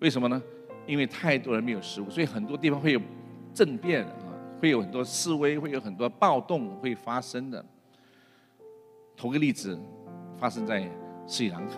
[0.00, 0.40] 为什么呢？
[0.86, 3.00] 因为太多人没有食物，所以很多地方会有
[3.54, 4.26] 政变啊，
[4.60, 7.64] 会有很多示威，会有很多暴动会发生的。
[9.16, 9.78] 头个例子，
[10.36, 10.88] 发生在
[11.26, 11.76] 斯里兰卡，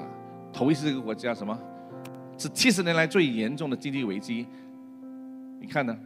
[0.53, 1.59] 头一次这个国家什么？
[2.37, 4.47] 是七十年来最严重的经济危机。
[5.61, 5.97] 你看呢？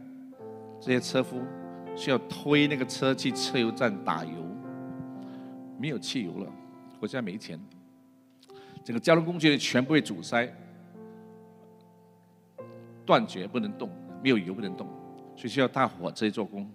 [0.79, 1.41] 这些车夫
[1.95, 4.31] 需要推那个车去车油站打油。
[5.81, 6.53] 没有汽油了，
[6.99, 7.59] 我现在没钱，
[8.83, 10.47] 整个交通工具全部被阻塞、
[13.03, 13.89] 断绝，不能动，
[14.21, 14.85] 没有油不能动，
[15.35, 16.69] 所以需要大火车做工。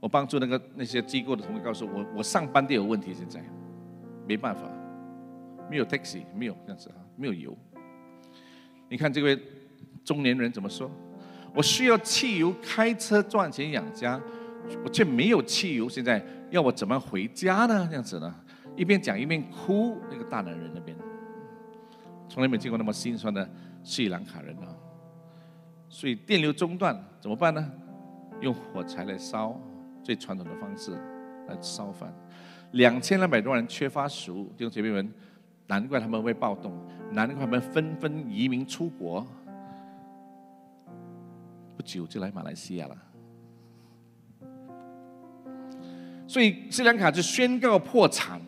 [0.00, 3.44] 我帮助那个那些机构的同学告诉我，我上班都有问题，现在
[4.26, 4.62] 没办法，
[5.68, 7.54] 没有 taxi，没有这样子啊，没有油。
[8.88, 9.38] 你看这位
[10.02, 10.90] 中年人怎么说？
[11.54, 14.18] 我需要汽油开车赚钱养家。
[14.84, 17.88] 我却没有汽油，现在要我怎么回家呢？
[17.88, 18.32] 这样子呢，
[18.76, 19.98] 一边讲一边哭。
[20.10, 20.94] 那个大男人那边，
[22.28, 23.48] 从来没见过那么心酸的
[23.82, 24.68] 斯里兰卡人啊。
[25.88, 27.72] 所以电流中断怎么办呢？
[28.42, 29.58] 用火柴来烧，
[30.02, 30.92] 最传统的方式
[31.48, 32.12] 来烧饭。
[32.72, 35.10] 两千两百多人缺乏食物，弟兄姐妹们，
[35.66, 36.70] 难怪他们会暴动，
[37.12, 39.26] 难怪他们纷纷移民出国。
[41.76, 42.96] 不久就来马来西亚了。
[46.32, 48.40] 所以斯里兰卡就宣告破产，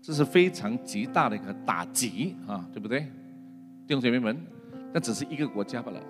[0.00, 3.00] 这是非常极大的一个打击啊，对不对？
[3.86, 4.34] 弟兄姐妹们，
[4.94, 6.00] 那只是一个国家罢了。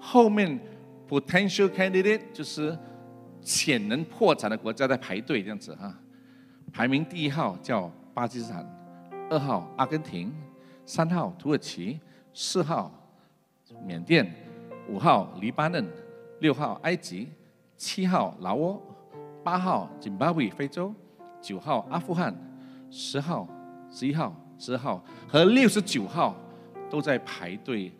[0.00, 0.58] 后面
[1.08, 2.76] potential candidate 就是
[3.40, 5.96] 潜能破产的国家在排队这样子哈，
[6.72, 8.66] 排名第一号叫巴基斯坦，
[9.30, 10.34] 二号阿根廷，
[10.84, 12.00] 三号土耳其，
[12.32, 12.92] 四号
[13.86, 14.28] 缅甸，
[14.88, 15.86] 五号黎巴嫩，
[16.40, 17.28] 六号埃及，
[17.76, 18.82] 七号老挝。
[19.44, 20.92] 八号津巴威非洲，
[21.40, 22.34] 九号阿富汗，
[22.90, 23.46] 十号、
[23.90, 26.34] 十一号、十二号和六十九号
[26.90, 27.92] 都在排队，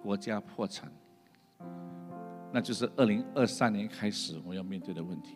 [0.00, 0.90] 国家破产，
[2.52, 5.34] 那就是二零二三年开始我要面对的问题。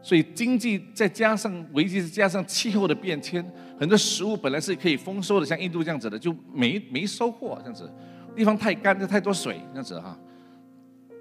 [0.00, 3.44] 所以经济再加上危机，再加上气候的变迁，
[3.78, 7.92] 很多食物本来是可以丰收的，像印度这样子的就没没收获，这样子
[8.34, 10.18] 地方太干，太多水，这样子哈，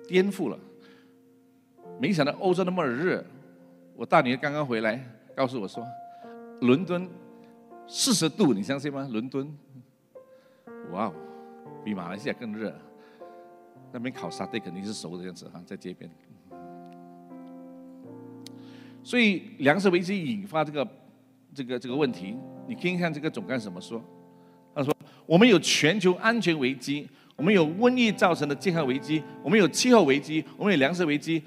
[0.07, 0.57] 颠覆了。
[1.99, 3.23] 没想到欧洲那么热，
[3.95, 5.03] 我大女儿刚刚回来，
[5.35, 5.83] 告诉我说，
[6.61, 7.09] 伦敦
[7.87, 9.07] 四十度，你相信吗？
[9.11, 9.51] 伦敦，
[10.91, 11.13] 哇哦，
[11.83, 12.73] 比马来西亚更热。
[13.91, 16.09] 那边烤沙爹肯定是熟的样子哈，在街边。
[19.01, 20.87] 所以粮食危机引发这个
[21.53, 22.35] 这个这个问题，
[22.67, 24.03] 你听看这个总干事怎么说？
[24.75, 31.41] 他说：我们有全球安全危机，我们有瘟疫造成的健康危机，我们有气候危机，我们有粮食危机。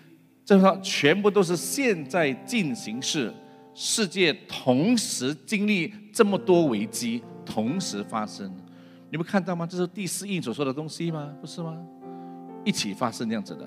[0.51, 3.33] 这说全部都是现在进行式，
[3.73, 8.53] 世界同时经历这么多危机，同时发生，
[9.13, 9.65] 你们看到吗？
[9.65, 11.33] 这是第四印所说的东西吗？
[11.41, 11.81] 不是吗？
[12.65, 13.65] 一起发生这样子的，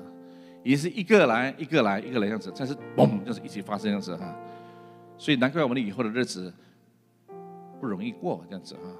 [0.62, 4.36] 也是一个来一个来一个来这样子，但是嘣，就是一起发生这样子哈。
[5.18, 6.54] 所以难怪我们的以后的日子
[7.80, 8.92] 不容易过这样子啊。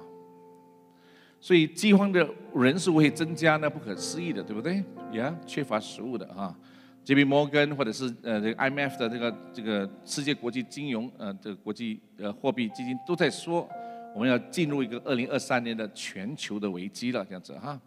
[1.38, 4.82] 所以饥荒的人数会增加呢，不可思议的，对不对？
[5.12, 6.56] 呀，缺乏食物的啊。
[7.04, 7.22] J.P.
[7.24, 13.68] 摩根或者是呃这个 IMF 的这个这个世界国际金融呃这个国际呃货币基金都在说，
[14.14, 17.78] 我们要进入一个二零二三年的全球的危机了，这样子哈。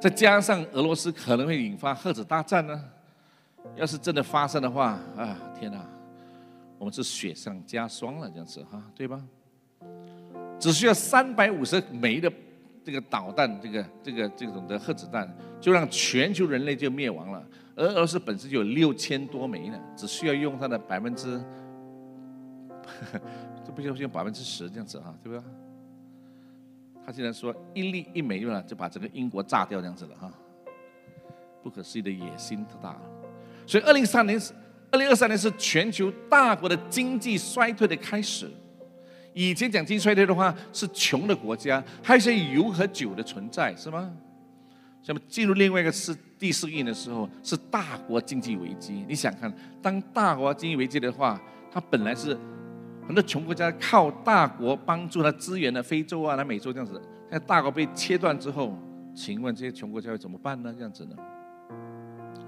[0.00, 2.84] 再加上俄罗斯可能会引发核子大战呢？
[3.76, 5.82] 要是真的发生的话，啊，天哪，
[6.76, 9.22] 我们是雪上加霜了，这样子哈，对吧？
[10.58, 12.30] 只需要三百五十枚的
[12.84, 17.42] 这个导弹，这个这个这种的核子弹，就让全球人类就灭亡了。
[17.74, 21.42] 而俄罗斯本身就有六千多枚呢，只需要用它的百分之，
[23.64, 25.44] 这不就用百分之十这样子啊，对不对？
[27.06, 30.32] 他竟然说一粒一枚用了，就把整个英国炸掉这样子了哈，
[31.62, 33.00] 不可思议的野心太大。
[33.66, 34.52] 所以二零三年是
[34.90, 38.50] 二零二三年是全球大国的经济衰退的开始。
[39.34, 44.10] 以前讲经济衰退的话，是穷的国家，还有一些油和酒的存在，是吗？
[45.06, 49.04] 那么进入另外一个世第四印的时候，是大国经济危机。
[49.06, 51.38] 你想看，当大国经济危机的话，
[51.70, 52.38] 它本来是
[53.06, 56.98] 很多穷国家靠大国帮助它支援的非洲啊、南美洲这样子，
[57.30, 58.78] 在大国被切断之后，
[59.14, 60.72] 请问这些穷国家会怎么办呢？
[60.74, 61.16] 这样子呢？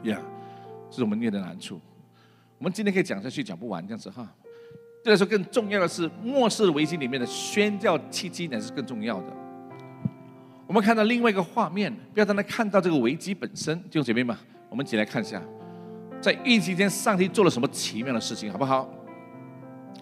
[0.05, 0.19] 呀，
[0.89, 1.81] 这是我们面的难处。
[2.59, 4.27] 我们今天可以讲下去，讲不完这样子哈。
[5.07, 9.27] 这个时候更重要的是末世危机里面的宣教契机才是更重要的。
[10.67, 13.81] 我们看到另外一个画面，不要让他看到这个危机本身。
[13.83, 14.37] 弟兄姐妹们，
[14.69, 15.41] 我们一起来看一下，
[16.21, 18.91] 在疫情期间上帝做了什么奇妙的事情，好不好？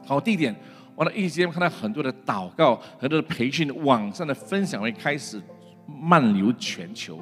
[0.07, 0.57] 好，第一点，
[0.95, 5.39] 我在疫情期间看到很多的祷告、很多的培训、网上的分享会开始
[5.87, 7.19] 漫流全球。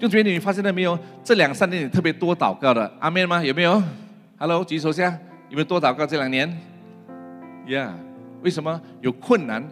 [0.00, 0.98] 兄姐妹，你发现了没有？
[1.22, 3.40] 这两三年特别多祷告的，阿妹吗？
[3.40, 3.80] 有没有
[4.36, 5.16] ？Hello，举手下，
[5.48, 6.52] 有没有多祷告这两年
[7.66, 7.92] ？Yeah，
[8.42, 9.66] 为什么有困难？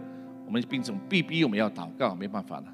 [0.46, 2.64] 我们病成必逼我们要祷告，没办法了。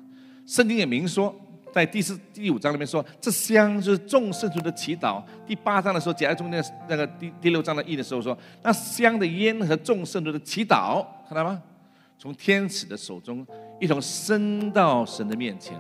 [0.47, 1.35] 圣经也明说，
[1.73, 5.23] 在第四、第五章里面说，这香就是众圣徒的祈祷。
[5.47, 11.61] 第八章的时候，夹在中间那个第第六章的意的时候说，那香的烟和众圣徒的祈祷，看到吗？
[12.19, 13.47] 从天使的手中
[13.79, 15.79] 一同升到神的面前。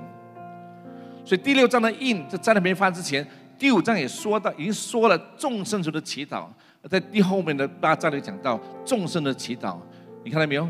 [1.25, 3.27] 所以第六章的印在在那边发之前，
[3.59, 6.46] 第五章也说到，已经说了众圣徒的祈祷。
[6.88, 9.76] 在第后面的大章里讲到众生的祈祷，
[10.24, 10.68] 你看到没有？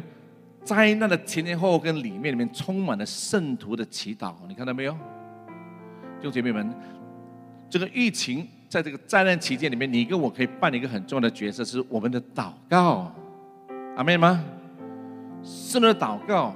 [0.64, 4.92] 灾难的前前后后跟里面里面充满了圣徒的祈祷，你看到没有？
[4.92, 6.74] 弟兄姐妹们，
[7.70, 13.12] 这个疫情在这个灾难期间里面，你跟我可以扮演一个很重要的角色，是我们的祷告，
[13.96, 14.42] 阿妹吗？
[15.44, 16.52] 圣徒的祷告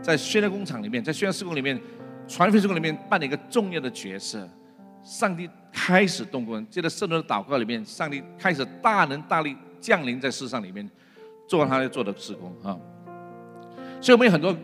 [0.00, 1.80] 在宣教工厂里面，在宣教施工里面、
[2.28, 4.48] 传福音施工里面扮演一个重要的角色。
[5.02, 5.48] 上帝
[5.88, 10.86] 开始动工，接着圣徒的祷告里面，上帝开始大能大力降临在世上里面，
[11.46, 12.76] 做他要做的施工啊。
[13.98, 14.54] 所以我们有很多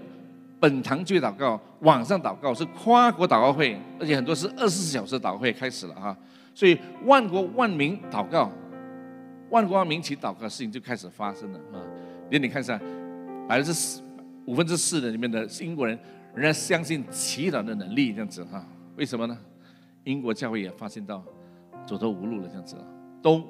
[0.60, 6.14] 本堂聚祷告、网上祷告是跨国祷告会，而且很多是二十四小时祷告会开始了啊。
[6.54, 8.52] 所以万国万民祷告、
[9.48, 11.80] 万国万民起祷告的事情就开始发生了啊。
[12.28, 12.78] 连你看一下，
[13.48, 14.02] 百分之四、
[14.44, 15.98] 五分之四的里面的英国人
[16.34, 18.62] 仍然相信祈祷的能力，这样子哈。
[18.96, 19.34] 为什么呢？
[20.04, 21.24] 英国教会也发现到
[21.86, 22.86] 走投无路了，这样子了
[23.20, 23.42] 都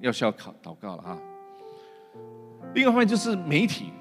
[0.00, 1.18] 要需要考祷告了哈。
[2.74, 3.92] 另外一方面就是媒体。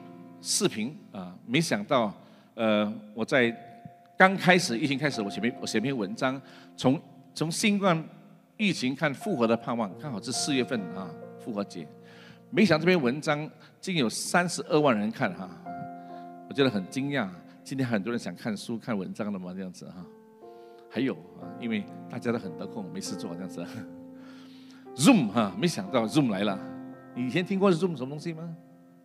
[0.41, 2.13] 视频啊，没想到，
[2.53, 3.51] 呃，我在
[4.15, 6.39] 刚开始疫情开始，我写篇我写篇文章，
[6.77, 7.01] 从
[7.33, 8.03] 从新冠
[8.55, 11.87] 疫情看复活的盼望，刚好是四月份啊，复活节，
[12.51, 13.49] 没想这篇文章
[13.81, 15.49] 竟有三十二万人看哈，
[16.47, 17.27] 我觉得很惊讶。
[17.63, 20.05] 今天很多人想看书看文章的嘛，这样子哈，
[20.95, 23.61] 还有啊，因为大家都很得空，没事做这样子。
[24.95, 26.57] Zoom 哈，没想到 Zoom 来了，
[27.17, 28.55] 以前听过 Zoom 什么东西吗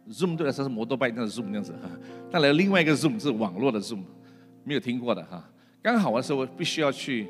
[0.09, 1.90] ？Zoom 对来说是摩托拜，那是 Zoom 这样子哈。
[2.31, 4.05] 但来另外一个 Zoom 是网络的 Zoom，
[4.62, 5.44] 没有听过的哈。
[5.83, 7.26] 刚好的时候我必须要去，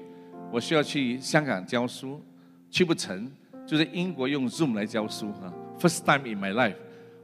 [0.52, 2.22] 我需要去香港教书，
[2.70, 3.32] 去不成，
[3.66, 5.50] 就在英国用 Zoom 来教书哈。
[5.78, 6.76] First time in my life，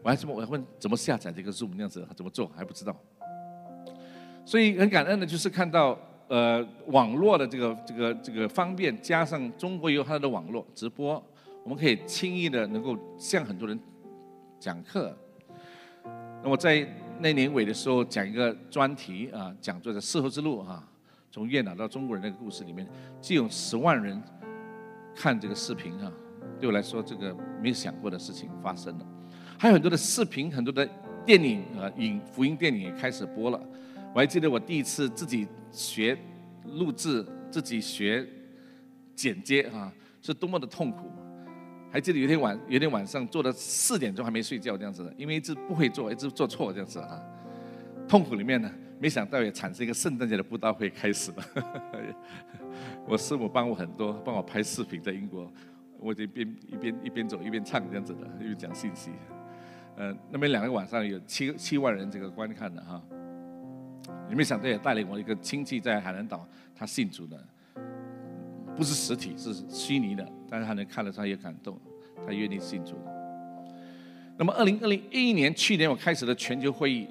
[0.02, 2.98] 我还怎么我还问怎么下载这个 Zoom 那样子，怎么做还不知道。
[4.46, 11.22] 所以很感恩的就是看到呃网络的这个这个这个方便，加上中国有它的网络直播，
[11.62, 13.78] 我们可以轻易的能够向很多人
[14.58, 15.16] 讲课。
[16.42, 16.86] 那我在
[17.18, 20.86] 那年尾的时候讲一个专题啊，讲座的丝绸之路啊，
[21.30, 22.86] 从越南到中国人那个故事里面，
[23.20, 24.22] 既有十万人
[25.14, 26.12] 看这个视频啊，
[26.60, 29.06] 对我来说这个没有想过的事情发生了。
[29.58, 30.86] 还有很多的视频，很多的
[31.24, 33.60] 电影啊，影福音电影也开始播了。
[34.14, 35.46] 我还记得我第一次自己
[35.76, 36.16] 学
[36.64, 38.26] 录制，自己学
[39.14, 41.10] 剪接啊，是多么的痛苦。
[41.92, 47.22] 还记得有一天晚，有一天晚上做到四点钟还没睡觉这样子的，因为一直不会做，一直做错这样子啊。
[48.08, 51.44] 痛苦里面呢，没想到也产生一个圣诞节的布道会开始了。
[53.06, 55.50] 我师母帮我很多，帮我拍视频在英国，
[55.98, 59.10] 我就边一边一边走一边唱这样子的，一边讲信息。
[59.96, 63.02] 呃，那边两个晚上有七七万人这个观看的哈。
[64.28, 67.38] 你没想到也带领我一个亲戚在海南岛，他信主的，
[68.76, 71.78] 不是实体，是虚拟的，但是他能看了，他也感动，
[72.26, 72.96] 他愿意信主。
[74.36, 77.06] 那么，二零二零一一年，去年我开始的全球会议，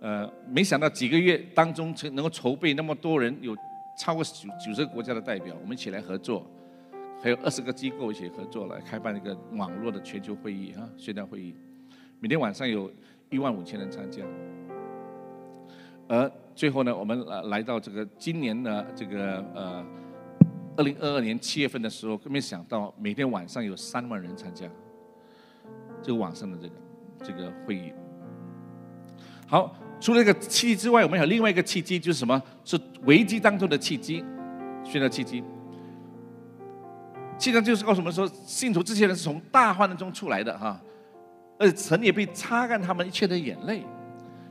[0.00, 3.56] 呃，没想到几个月当中，能能够筹备那么多人，有
[3.98, 6.44] 超过九九十个国家的代表，我们一起来合作，
[7.22, 11.54] 还有二十个机构一起合作来开办一个网络的全球会议啊，宣讲会议，
[12.20, 12.92] 每天晚上有
[13.30, 14.22] 一万五千人参加。
[16.08, 19.84] 而最后呢，我们来来到这个今年的这个呃，
[20.76, 24.66] 二零二二年七月份的时候，更没想到每天晚上有三万人参加
[26.02, 26.74] 这个网上的这个
[27.22, 27.92] 这个会议。
[29.46, 32.42] 好，除了这个契机之外，我们还有另外一个契机，就是什么？
[32.64, 34.24] 是危机当中的契机，
[34.82, 35.44] 宣告契机。
[37.38, 40.80] 契机就是告诉我们说，信徒这些人是从大患中出来的哈，
[41.58, 43.84] 而且神也被擦干他们一切的眼泪。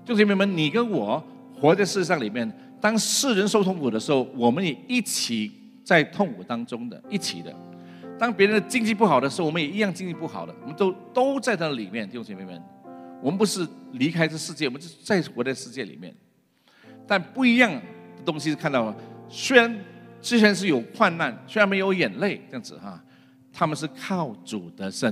[0.05, 1.23] 就是因为们，你跟我。
[1.59, 5.51] 活在世上里面，当世人受痛苦的时候，我们也一起
[5.83, 7.53] 在痛苦当中的，一起的。
[8.19, 12.61] 当别人的经济不好的时候，我们也一样经济不好的，我们都都在那里面，弟兄姐妹们。
[13.19, 16.13] 我们不是离开这世界，我们是在活在世界里面。
[17.07, 18.95] 但不一样的东西是看到了，
[19.27, 19.75] 虽然
[20.21, 23.03] 之前是有患难，虽然没有眼泪这样子哈，
[23.51, 25.11] 他们是靠主得胜。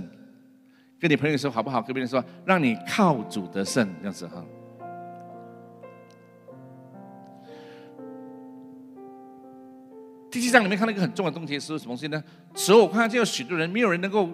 [0.99, 1.81] 跟你朋友说好不好？
[1.81, 4.45] 跟别人说，让你靠主得胜这样子哈。
[10.35, 12.21] 第七章里面看到一个很重要的东西是什么东西呢？
[12.53, 14.29] 此后我看见有许多人，没有人能够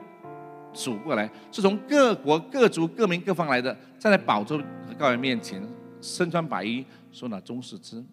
[0.74, 5.62] 数过来，是从各国各族各民各方来的，站在宝座和羔羊面前，
[6.02, 8.04] 身穿白衣，手拿中世之。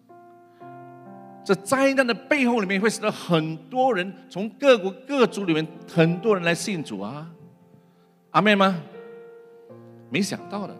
[1.43, 7.27] 这灾难的背后里面会使得很多人从各国各族里面很多人来信主啊，
[8.29, 8.79] 阿妹吗？
[10.11, 10.75] 没想到的，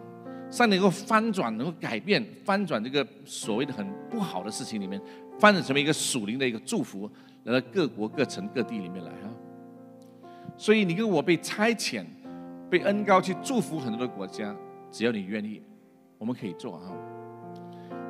[0.48, 5.02] 上帝能够翻转，能够改变，翻转这个所谓的很不好的事情里面。
[5.40, 7.10] 翻转成为一个属灵的一个祝福，
[7.44, 9.30] 来到各国各城各地里面来哈。
[10.58, 12.04] 所以你跟我被差遣，
[12.68, 14.54] 被恩高去祝福很多的国家，
[14.92, 15.62] 只要你愿意，
[16.18, 16.94] 我们可以做哈。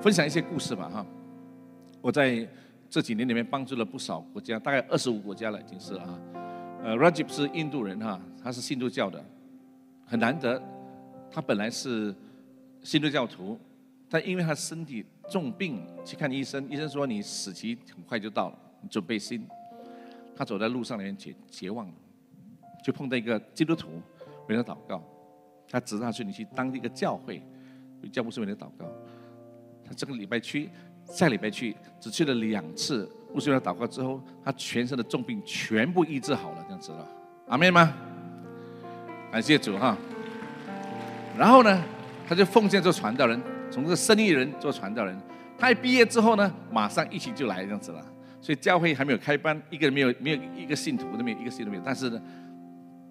[0.01, 1.07] 分享一些故事吧哈。
[2.01, 2.45] 我在
[2.89, 6.19] 这几年里面帮助了不少国家，大概二十五国家了已经是啊。
[6.83, 9.25] 呃，Rajib 是印度人哈，他是信徒教的，
[10.05, 10.61] 很难得。
[11.31, 12.13] 他本来是
[12.83, 13.57] 信徒教徒，
[14.09, 15.07] 但因为他身体。
[15.31, 19.47] 重病去看医生，医生说你死期很快就到了，你准备心。
[20.37, 21.95] 他走在路上里面绝绝望了，
[22.83, 23.89] 就碰到一个基督徒
[24.49, 25.03] 为他祷告，
[25.69, 27.43] 他指他去你去当地一个教会，
[28.11, 28.87] 教牧师为他祷告。
[29.85, 30.69] 他这个礼拜去，
[31.05, 37.07] 下礼拜去，只去了两次，牧师为他祷告之后，他全身的重病全部医治好了，这样子了。
[37.49, 37.93] 阿妹吗？
[39.31, 39.97] 感谢主哈。
[41.39, 41.85] 然后呢，
[42.27, 43.41] 他就奉献做传道人。
[43.71, 45.17] 从这个生意人做传道人，
[45.57, 48.05] 他一毕业之后呢，马上疫情就来这样子了。
[48.41, 51.83] 所以教会还没有开班，一个人没有没有一个信徒都没有一个信徒没有。
[51.85, 52.21] 但是呢，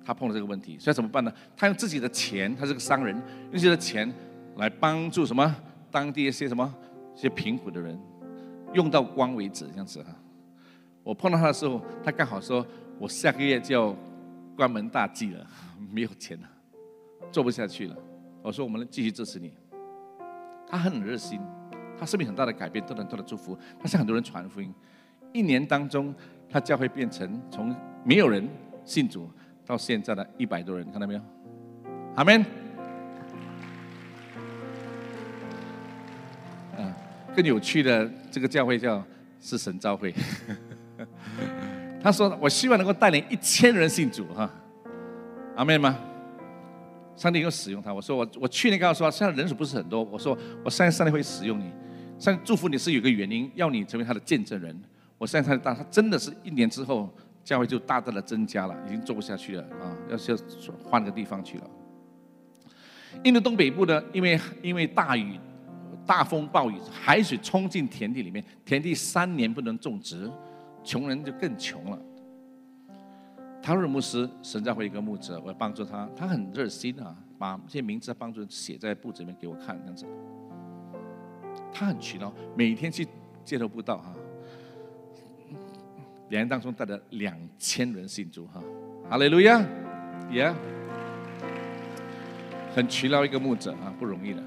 [0.04, 1.32] 他碰到这个问题，所以怎么办呢？
[1.56, 4.12] 他用自己的钱，他是个商人，用自己的钱
[4.58, 5.56] 来帮助什么
[5.92, 6.74] 当地一些什么
[7.16, 7.98] 一些贫苦的人，
[8.74, 10.10] 用到光为止这样子哈。
[11.04, 12.66] 我碰到他的时候，他刚好说
[12.98, 13.96] ：“我下个月就要
[14.56, 15.46] 关门大吉了，
[15.92, 16.50] 没有钱了，
[17.32, 17.96] 做不下去了。”
[18.42, 19.54] 我说：“我们继续支持你。”
[20.70, 21.42] 他很热心，
[22.00, 23.58] 他生命很大的改变，得很多的祝福。
[23.80, 24.72] 他向很多人传福音，
[25.34, 26.14] 一年当中，
[26.48, 28.48] 他教会变成从没有人
[28.86, 29.30] 信主
[29.66, 31.22] 到现在的一百多人，看到没有？
[32.16, 32.46] 阿门。
[36.78, 36.94] 嗯，
[37.36, 39.04] 更有趣的这个教会叫
[39.42, 40.14] 是神召会。
[42.02, 44.50] 他说：“我希望能够带领一千人信主，哈，
[45.56, 45.98] 阿门吗？”
[47.20, 51.70] 上帝又使用他，我说我我去年跟他说，现在人数不是很多，我说我相信上帝会使用你，
[52.18, 54.74] 上帝祝福你是有个原因，要你成为他的见证人。
[55.18, 57.14] 我相信他的大，他真的是一年之后
[57.44, 60.40] 教会就大大的增加了，已经做不下去了啊，要要
[60.82, 61.70] 换个地方去了。
[63.26, 65.38] 印度东北部呢，因为因为大雨、
[66.06, 70.32] 大风暴雨，海水冲进田地里面，田地三年不能种植，
[70.86, 72.00] 穷人就更穷了。
[73.70, 80.08] 他瑞牧师，神教会一个牧者，我要帮助他，他很热心啊，把这些名字帮助写在簿子里面给我看，这样子。
[81.72, 83.08] 他很勤劳，每天去
[83.46, 84.12] 街头布道哈，
[86.30, 88.60] 两人当中带了两千人信主哈，
[89.08, 89.64] 哈利路亚，
[90.32, 90.52] 耶，
[92.74, 94.42] 很勤劳一个牧者啊，不容易的。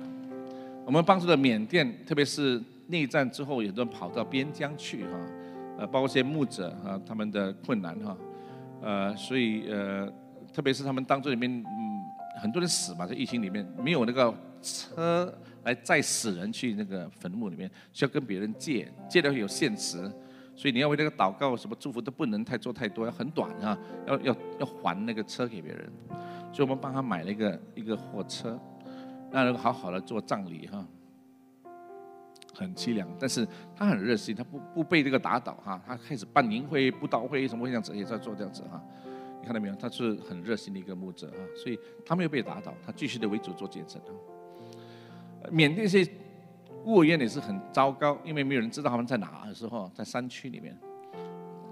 [0.84, 5.10] 我们帮助了缅甸，特别是内战之后，有很多人跑到边疆去哈，
[5.78, 8.16] 呃，包括一些牧者啊，他们的困难哈。
[8.82, 10.12] 呃，所以呃，
[10.52, 12.02] 特别是他们当中里面，嗯，
[12.40, 19.98] 很多人死嘛，在疫情里面没有那个车来载死人去那个坟墓里面，需要跟别人借，借的有限时，
[20.56, 25.90] 所以你要为那个祷告什么祝福都不能太做太多，要很短啊，要要要还那个车给别人，
[26.52, 28.58] 所以我们帮他买了一个一个货车，
[29.30, 30.84] 让人好好的做葬礼哈。
[32.54, 38.82] 很凄凉，但是他很热心，他不不被这个打倒哈，他开始办营会、布道会什么这样子，也在做这样子哈。
[39.40, 39.74] 你看到没有？
[39.74, 44.08] 他是很热心的一个牧者哈，所以他没有被打倒，他继续的为主做见证哈。
[45.50, 46.08] 缅甸这些
[46.84, 50.76] 孤儿院也是很糟糕，因为没有人知道他们在哪的时候，在山区里面。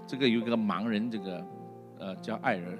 [0.07, 1.45] 这个有一个盲人，这个
[1.97, 2.77] 呃叫艾尔。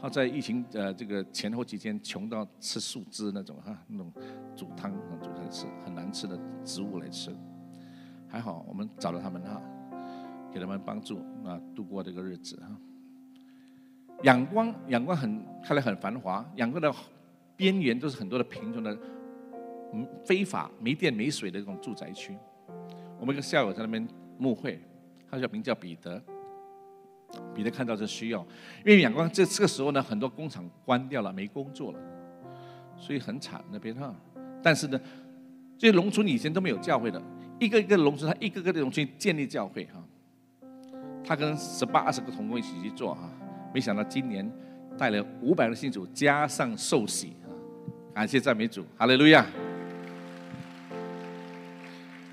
[0.00, 4.12] 他在疫情呃这个前后期间，穷到吃树枝那种哈，那种
[4.54, 7.34] 煮汤煮来吃，很难吃的植物来吃。
[8.28, 9.60] 还好我们找到他们哈，
[10.52, 12.68] 给他们帮助啊，度过这个日子哈。
[14.22, 16.94] 仰光仰光很看来很繁华，仰光的
[17.56, 18.96] 边缘都是很多的贫穷的，
[19.92, 22.36] 嗯，非法没电没水的这种住宅区。
[23.18, 24.06] 我们一个校友在那边
[24.38, 24.80] 募会，
[25.28, 26.22] 他叫名叫彼得。
[27.54, 28.40] 彼得看到这需要，
[28.84, 31.98] 因为阳光这这个时候呢，很多工厂关掉了，没工作了，
[32.96, 34.14] 所以很惨那边哈。
[34.62, 35.00] 但是呢，
[35.76, 37.22] 这些农村以前都没有教会的，
[37.58, 40.02] 一个一个农村，他一个个的农村建立教会哈。
[41.24, 43.28] 他跟十八二十个同工一起去做哈，
[43.74, 44.50] 没想到今年
[44.96, 47.52] 带了五百个信主，加上受洗啊，
[48.14, 49.44] 感谢赞美主，哈利路亚，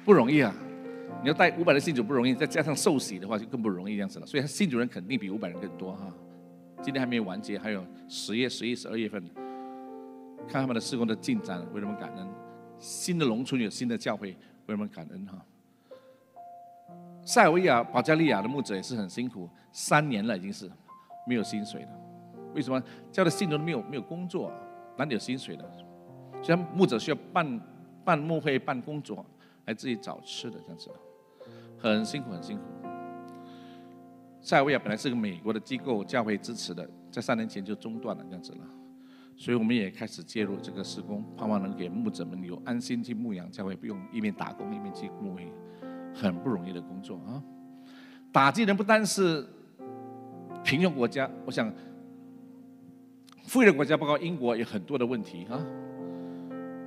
[0.05, 0.55] 不容易啊。
[1.25, 4.27] 你要带五百的信主不容易，再加上受洗的话就更不容易这样子了。
[4.27, 6.13] 所以他信主人肯定比五百人更多哈。
[6.83, 9.19] 今天还没有完结，还有十月、十一、十二月份，
[10.47, 12.27] 看他们的施工的进展，为什么感恩？
[12.77, 15.43] 新的农村有新的教会，为什么感恩哈？
[17.25, 20.69] 塞尔维亚、保加利亚的牧者也是很辛苦，三年了已经是
[21.25, 21.89] 没有薪水了。
[22.53, 22.79] 为什么？
[23.11, 24.53] 叫的信徒都没有没有工作，
[24.95, 25.67] 哪里有薪水的？
[26.43, 27.61] 所以牧者需要办
[28.03, 29.25] 办牧会、办工作，
[29.65, 30.91] 来自己找吃的这样子。
[31.93, 32.63] 很辛苦，很辛苦。
[34.41, 38.59] 塞尔维亚本来是个美国的机构教会支持的，在三年前就中断了这样子了，
[39.35, 45.51] 所以我们也开始介入这个施工，盼望能给牧者们有安心去牧养教会，不用一面打工一面去牧会，
[46.13, 47.41] 很不容易的工作啊。
[48.31, 49.47] 打击人不单是
[50.63, 51.71] 贫穷国家，我想
[53.43, 55.59] 富裕的国家，包括英国，有很多的问题啊。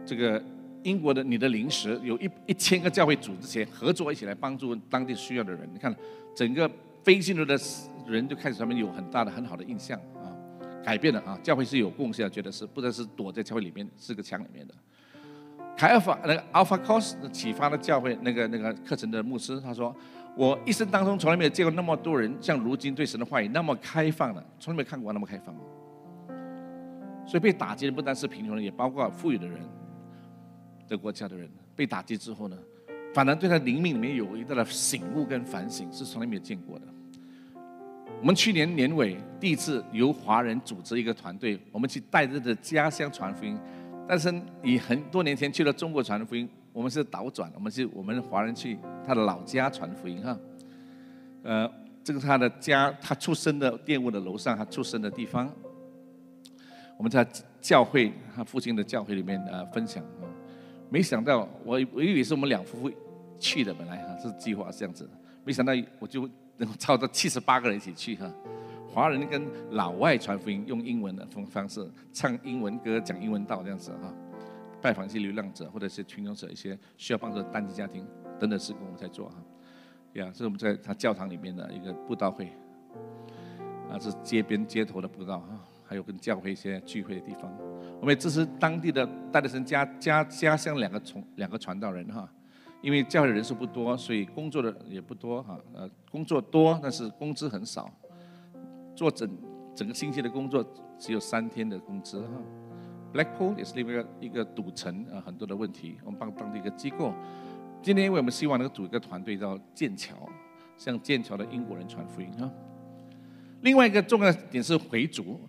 [0.04, 0.42] 这个。
[0.82, 5.94] 英国的你的临时有一一千个教会组织起来合作一起来帮助当地需要的人，你看
[6.34, 6.70] 整个
[7.02, 7.58] 非信徒的
[8.06, 10.30] 人就开始他们有很大的很好的印象啊，
[10.84, 14.74] 改变了啊，教会是有贡献，觉得是不知道是躲在教会里面是个墙里面的。
[15.76, 19.94] 凯尔法那个 Alpha Course 启发了教会那个那个课程的牧师，他说
[20.36, 25.54] 我一生当中从来没有见过那么多人像如今对神的话语那么开放的，从来没看过那么开放。
[27.24, 29.60] 所以被打击的不单是贫穷人，也包括富裕的人。
[30.88, 32.56] 的国家的人被打击之后呢，
[33.14, 36.84] 反而对他灵命里面有一个醒悟跟反省，是从来没有见过的。
[38.20, 43.56] 我们去年年尾第一次由华人组织一个团队，我们去带着的家乡传福音，
[44.08, 44.32] 但是
[44.64, 48.76] 以很多年前去了中国传福音，我们是倒转，我们是我们华人去
[49.06, 50.36] 他的老家传福音哈。
[51.44, 51.70] 呃，
[52.02, 55.48] 这个他的家，他出生的店屋的楼上，他出生的地方，
[56.96, 57.24] 我们在
[57.60, 60.04] 教会他父亲的教会里面呃分享。
[60.90, 62.90] 没想到，我我以为是我们两夫妇
[63.38, 65.10] 去的，本来哈是计划这样子的，
[65.44, 68.30] 没想到我就能超到七十八个人一起去哈。
[68.90, 74.12] 华人跟老外传福音，用英文的方方式唱英文歌，讲英文道这样子哈。
[74.80, 78.06] 拜访一些流浪者或者是群众者，一些需要帮助的单亲家庭
[78.40, 79.36] 等等事工，我们在做哈。
[80.14, 82.50] 呀，这是我们在他教堂里面的一个布道会，
[83.90, 85.60] 啊是街边街头的布道哈。
[85.88, 87.50] 还有跟教会一些聚会的地方，
[87.98, 92.28] 我们也支持当地的戴德森家家家乡两个从两个传道人哈，
[92.82, 97.90] 因为教会人数不多，所以工作的也不多哈，呃，工作多，但是工资很少，
[98.94, 99.26] 做整
[99.74, 100.62] 整个星期的工作
[100.98, 102.28] 只有三天的工资哈。
[103.14, 107.14] Blackpool 也是另外一个一个赌城啊，很多的问题，我们帮当地一个机构，
[107.82, 110.14] 今天因为我们希望能够组一个团队到剑桥，
[110.76, 112.50] 向剑桥的英国人传福音哈。
[113.62, 115.40] 另外一个重要点是回族。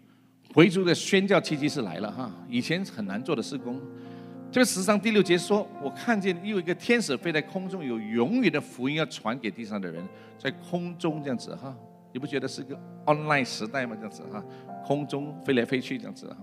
[0.53, 3.79] 回族的宣教契机是来了哈，以前很难做的施工。
[4.51, 10.03] 这个十章第六节说：“我看见又一个天使飞在空中，有永远的福音要传给地上的人，
[10.39, 11.75] 在空中这样子哈，
[12.11, 12.75] 你不觉得是个
[13.05, 13.95] online 时代吗？
[13.95, 14.43] 这样子哈，
[14.83, 16.37] 空中飞来飞去这样子哈。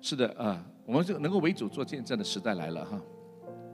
[0.00, 2.98] 是的啊，我们就能够为主做见证的时代来了哈。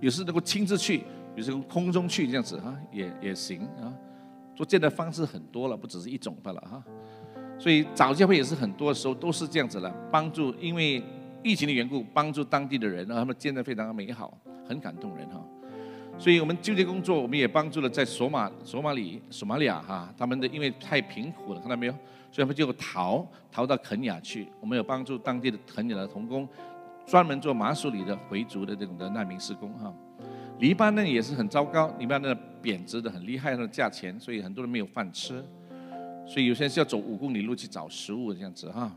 [0.00, 1.04] 有时能够亲自去，
[1.36, 3.94] 有时从空中去这样子哈，也也行啊。
[4.56, 6.82] 做见的方式很多了，不只是一种罢了哈。
[7.62, 11.00] 所以早教会也是很多时候都是这样子了，帮助因为
[11.44, 14.36] 疫情的缘故，帮助当地的人，让他们建得非常的美好，
[14.66, 15.40] 很感动人哈。
[16.18, 21.92] 所以我们救济工作，我们也帮助了在索马、索马里、索马里亚哈，他们的因为太贫苦了，看到没有？
[22.32, 24.48] 所以他们就逃逃到肯雅去。
[24.60, 26.48] 我们有帮助当地的肯雅的童工，
[27.06, 29.94] 专门做马苏里的回族的这种的难民施工哈。
[30.58, 35.44] 黎巴嫩也是很糟糕，黎巴嫩贬值的很厉害，它的价钱，所以很多人没有饭吃。
[36.32, 38.90] 所以有些人是要走五公里路去找食物这样子哈。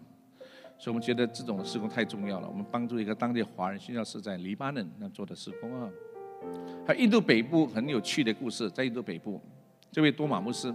[0.77, 2.47] 所以我们觉得这种施工太重要了。
[2.47, 5.89] 我们帮助一个当地华人宣教士在黎巴嫩那做的施工啊。
[6.88, 9.41] 还有印度北部很有趣的故事，在印度北部，
[9.91, 10.73] 这位多马牧师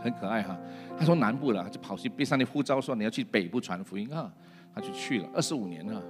[0.00, 0.56] 很可爱哈。
[0.96, 4.32] 他从南部了，就跑去被上的呼召说你要去北部传福音啊，
[4.72, 6.00] 他就去了二十五年了，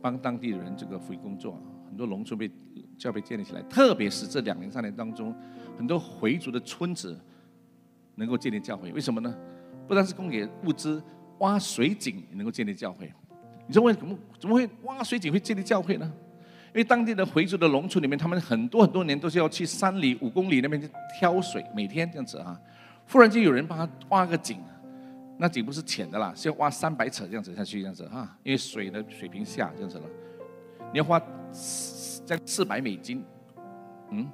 [0.00, 2.48] 帮当地的人这个福音工作，很多农村被
[2.96, 5.34] 教被建立起来，特别是这两年三年当中，
[5.76, 7.18] 很多回族的村子
[8.16, 9.34] 能够建立教会，为什么呢？
[9.86, 11.00] 不单是供给物资，
[11.38, 13.12] 挖水井也能够建立教会。
[13.68, 16.12] 你说为什么怎么会挖水井会建立教会呢？
[16.68, 20.86] 因为当地的回族的农村里面，他们很多很多年都是要去山里五公里那边去
[21.18, 22.60] 挑水，每天这样子啊。
[23.08, 24.58] 忽然间有人帮他挖个井，
[25.38, 28.36] 那井不是浅的啦，是要挖三百尺这样子下去这样子哈。
[28.42, 30.04] 因为水的水平下这样子了，
[30.92, 31.18] 你要花
[32.26, 33.24] 将四百美金，
[34.10, 34.28] 嗯，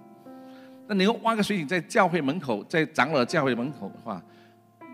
[0.95, 4.23] 你要挖个水井在教会门口，在长老教会门口的话，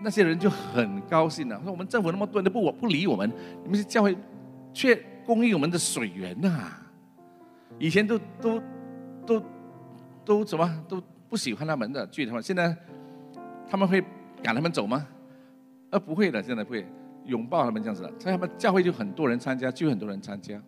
[0.03, 3.31] 那些人就很高兴了，说我们政府那么多人都不我不理我们，
[3.63, 4.17] 你们是教会
[4.73, 4.95] 却
[5.27, 6.71] 供应我们的水源呐。
[7.79, 8.63] 以前都都
[9.27, 9.43] 都
[10.25, 12.77] 都怎么都不喜欢他们的拒他们，现在
[13.69, 14.03] 他们会
[14.43, 15.07] 赶他们走吗？
[15.91, 16.87] 呃，不会的，现在不会
[17.25, 20.61] 拥抱他们这样子的，所以他们教会就很多人参加，就很多人参加。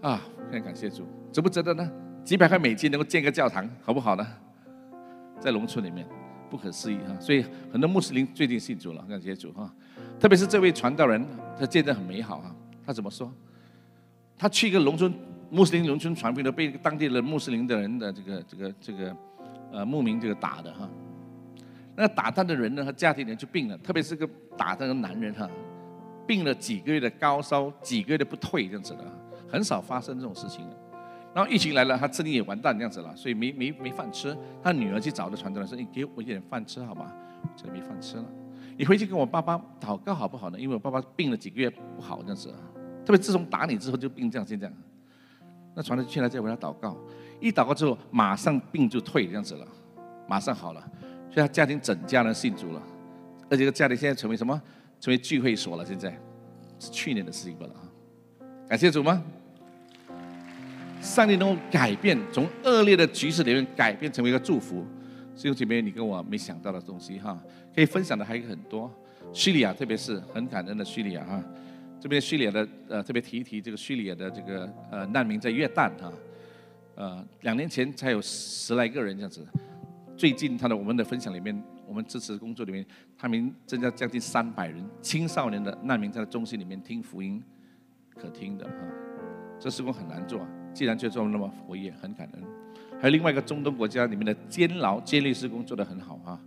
[0.00, 1.90] 啊，非常感谢主，值不值得呢？
[2.24, 4.26] 几百块美金能够建个教堂，好不好呢？
[5.40, 6.06] 在农村里面，
[6.48, 7.16] 不可思议哈！
[7.20, 9.72] 所以很多穆斯林最近信主了，感谢主哈！
[10.20, 11.26] 特别是这位传道人，
[11.58, 12.54] 他见证很美好啊！
[12.86, 13.32] 他怎么说？
[14.38, 15.12] 他去一个农村。
[15.54, 19.14] 穆斯林农村传福音被当地的穆斯林的人的这个这个这个
[19.70, 20.88] 呃牧民这个打的哈，
[21.94, 25.46] 那打他的人呢，他家庭里就病了，特别是个打他的男人哈，
[26.26, 29.04] 病了几个月的高烧，几个月的不退这样子的，
[29.46, 30.66] 很少发生这种事情。
[31.34, 34.36] 然后疫情来了，他生意也完蛋这样子了，所以没没没饭吃。
[34.62, 37.10] 他女儿去找的传道人说：“你给我一点饭吃好吗？”
[37.56, 38.24] 这没饭吃了，
[38.76, 40.60] 你回去跟我爸爸祷告好不好呢？
[40.60, 42.54] 因为我爸爸病了几个月不好这样子，
[43.04, 44.72] 特别自从打你之后就病这样，现在。
[45.74, 46.96] 那传道去了再为他祷告，
[47.40, 49.66] 一祷告之后，马上病就退这样子了，
[50.28, 50.80] 马上好了，
[51.30, 52.82] 所以他家庭整家人信主了，
[53.48, 54.60] 而且这个家庭现在成为什么？
[55.00, 55.84] 成为聚会所了。
[55.84, 56.16] 现在
[56.78, 57.88] 是去年的事情了啊！
[58.68, 59.20] 感谢主吗？
[61.02, 64.86] 上帝能够改变，从恶劣的局势里面改变成为一个祝福，
[65.34, 67.42] 弟兄姐妹，你跟我没想到的东西哈，
[67.74, 68.90] 可以分享的还有很多。
[69.32, 71.42] 叙利亚，特别是很感恩的叙利亚哈。
[72.00, 76.12] 这边叙利亚的呃，特别提一提这个叙利亚的这个呃难民在约旦哈，
[76.94, 79.44] 呃两年前才有十来个人这样子，
[80.16, 82.86] 最近他的我们的分享里面，我们支持工作里面，
[83.18, 87.42] 他们增加将近三百人青少年的难民在中心里面听福音，
[88.14, 88.72] 可听的哈，
[89.58, 92.42] 这施工很难做，啊既然就这么那么活跃，很感恩。
[93.00, 96.40] 还有另外一个中东国家里面的监牢监狱施工做得很好哈，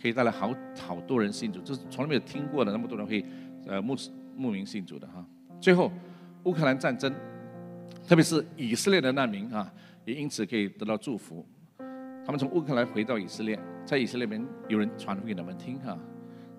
[0.00, 3.24] 可以带来好好多人信主，这是从来没有听过的，那么多人会
[3.66, 3.96] 呃慕。
[4.36, 5.24] 慕名信主的哈，
[5.60, 5.92] 最后
[6.42, 7.14] 乌克兰战争，
[8.04, 9.72] 特别是以色列的难民啊，
[10.04, 11.46] 也因此可以得到祝福。
[12.26, 13.56] 他们从乌克兰回到以色列，
[13.86, 15.96] 在以色列边有人传福给他们听哈，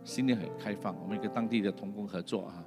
[0.05, 0.95] 心里很开放。
[1.03, 2.63] 我们跟当地的同工合作哈，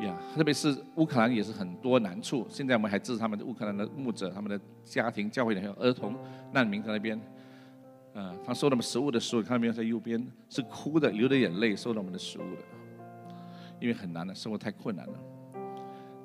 [0.00, 2.44] 呀，特别是乌克兰也是很多难处。
[2.48, 6.16] 现在我们还支持他们的乌克兰的牧者、他们的家庭、教会的还有儿童
[6.52, 7.20] 难民在那边，
[8.14, 12.62] 呃，他收他们食物的时候，看到没有，在右边是哭的，流着眼泪收到我们的食物的。
[13.80, 15.14] 因为很难的，生活太困难了。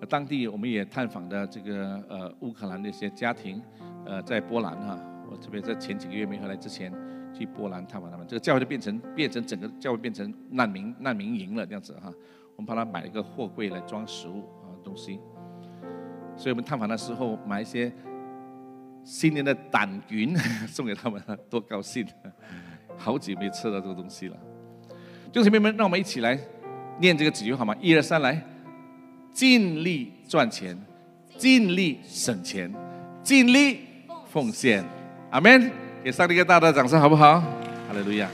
[0.07, 3.61] 当地我们也探访的这个呃乌克兰的一些家庭，
[4.05, 4.99] 呃在波兰哈，
[5.29, 6.93] 我特别在前几个月没回来之前
[7.33, 12.13] 去波兰探访他们，这个教会就变成变成整个教会变成难民难民营了这样子哈。
[12.57, 15.19] 我们帮他买了一个货柜来装食物啊东西，
[16.35, 17.89] 所以我们探访的时候买一些
[19.03, 20.35] 新年的胆云
[20.67, 22.05] 送给他们，多高兴！
[22.97, 24.35] 好久没吃到这个东西了。
[25.31, 26.37] 弟兄姐妹们，让我们一起来。
[26.99, 27.75] 念这个几句好吗？
[27.79, 28.43] 一二三，来，
[29.31, 30.75] 尽力赚钱，
[31.37, 32.73] 尽力省钱，
[33.21, 33.81] 尽力
[34.25, 34.83] 奉献。
[35.29, 35.71] 阿门！
[36.03, 37.39] 给上帝一个大大的掌声，好不好？
[37.39, 38.27] 哈利路亚。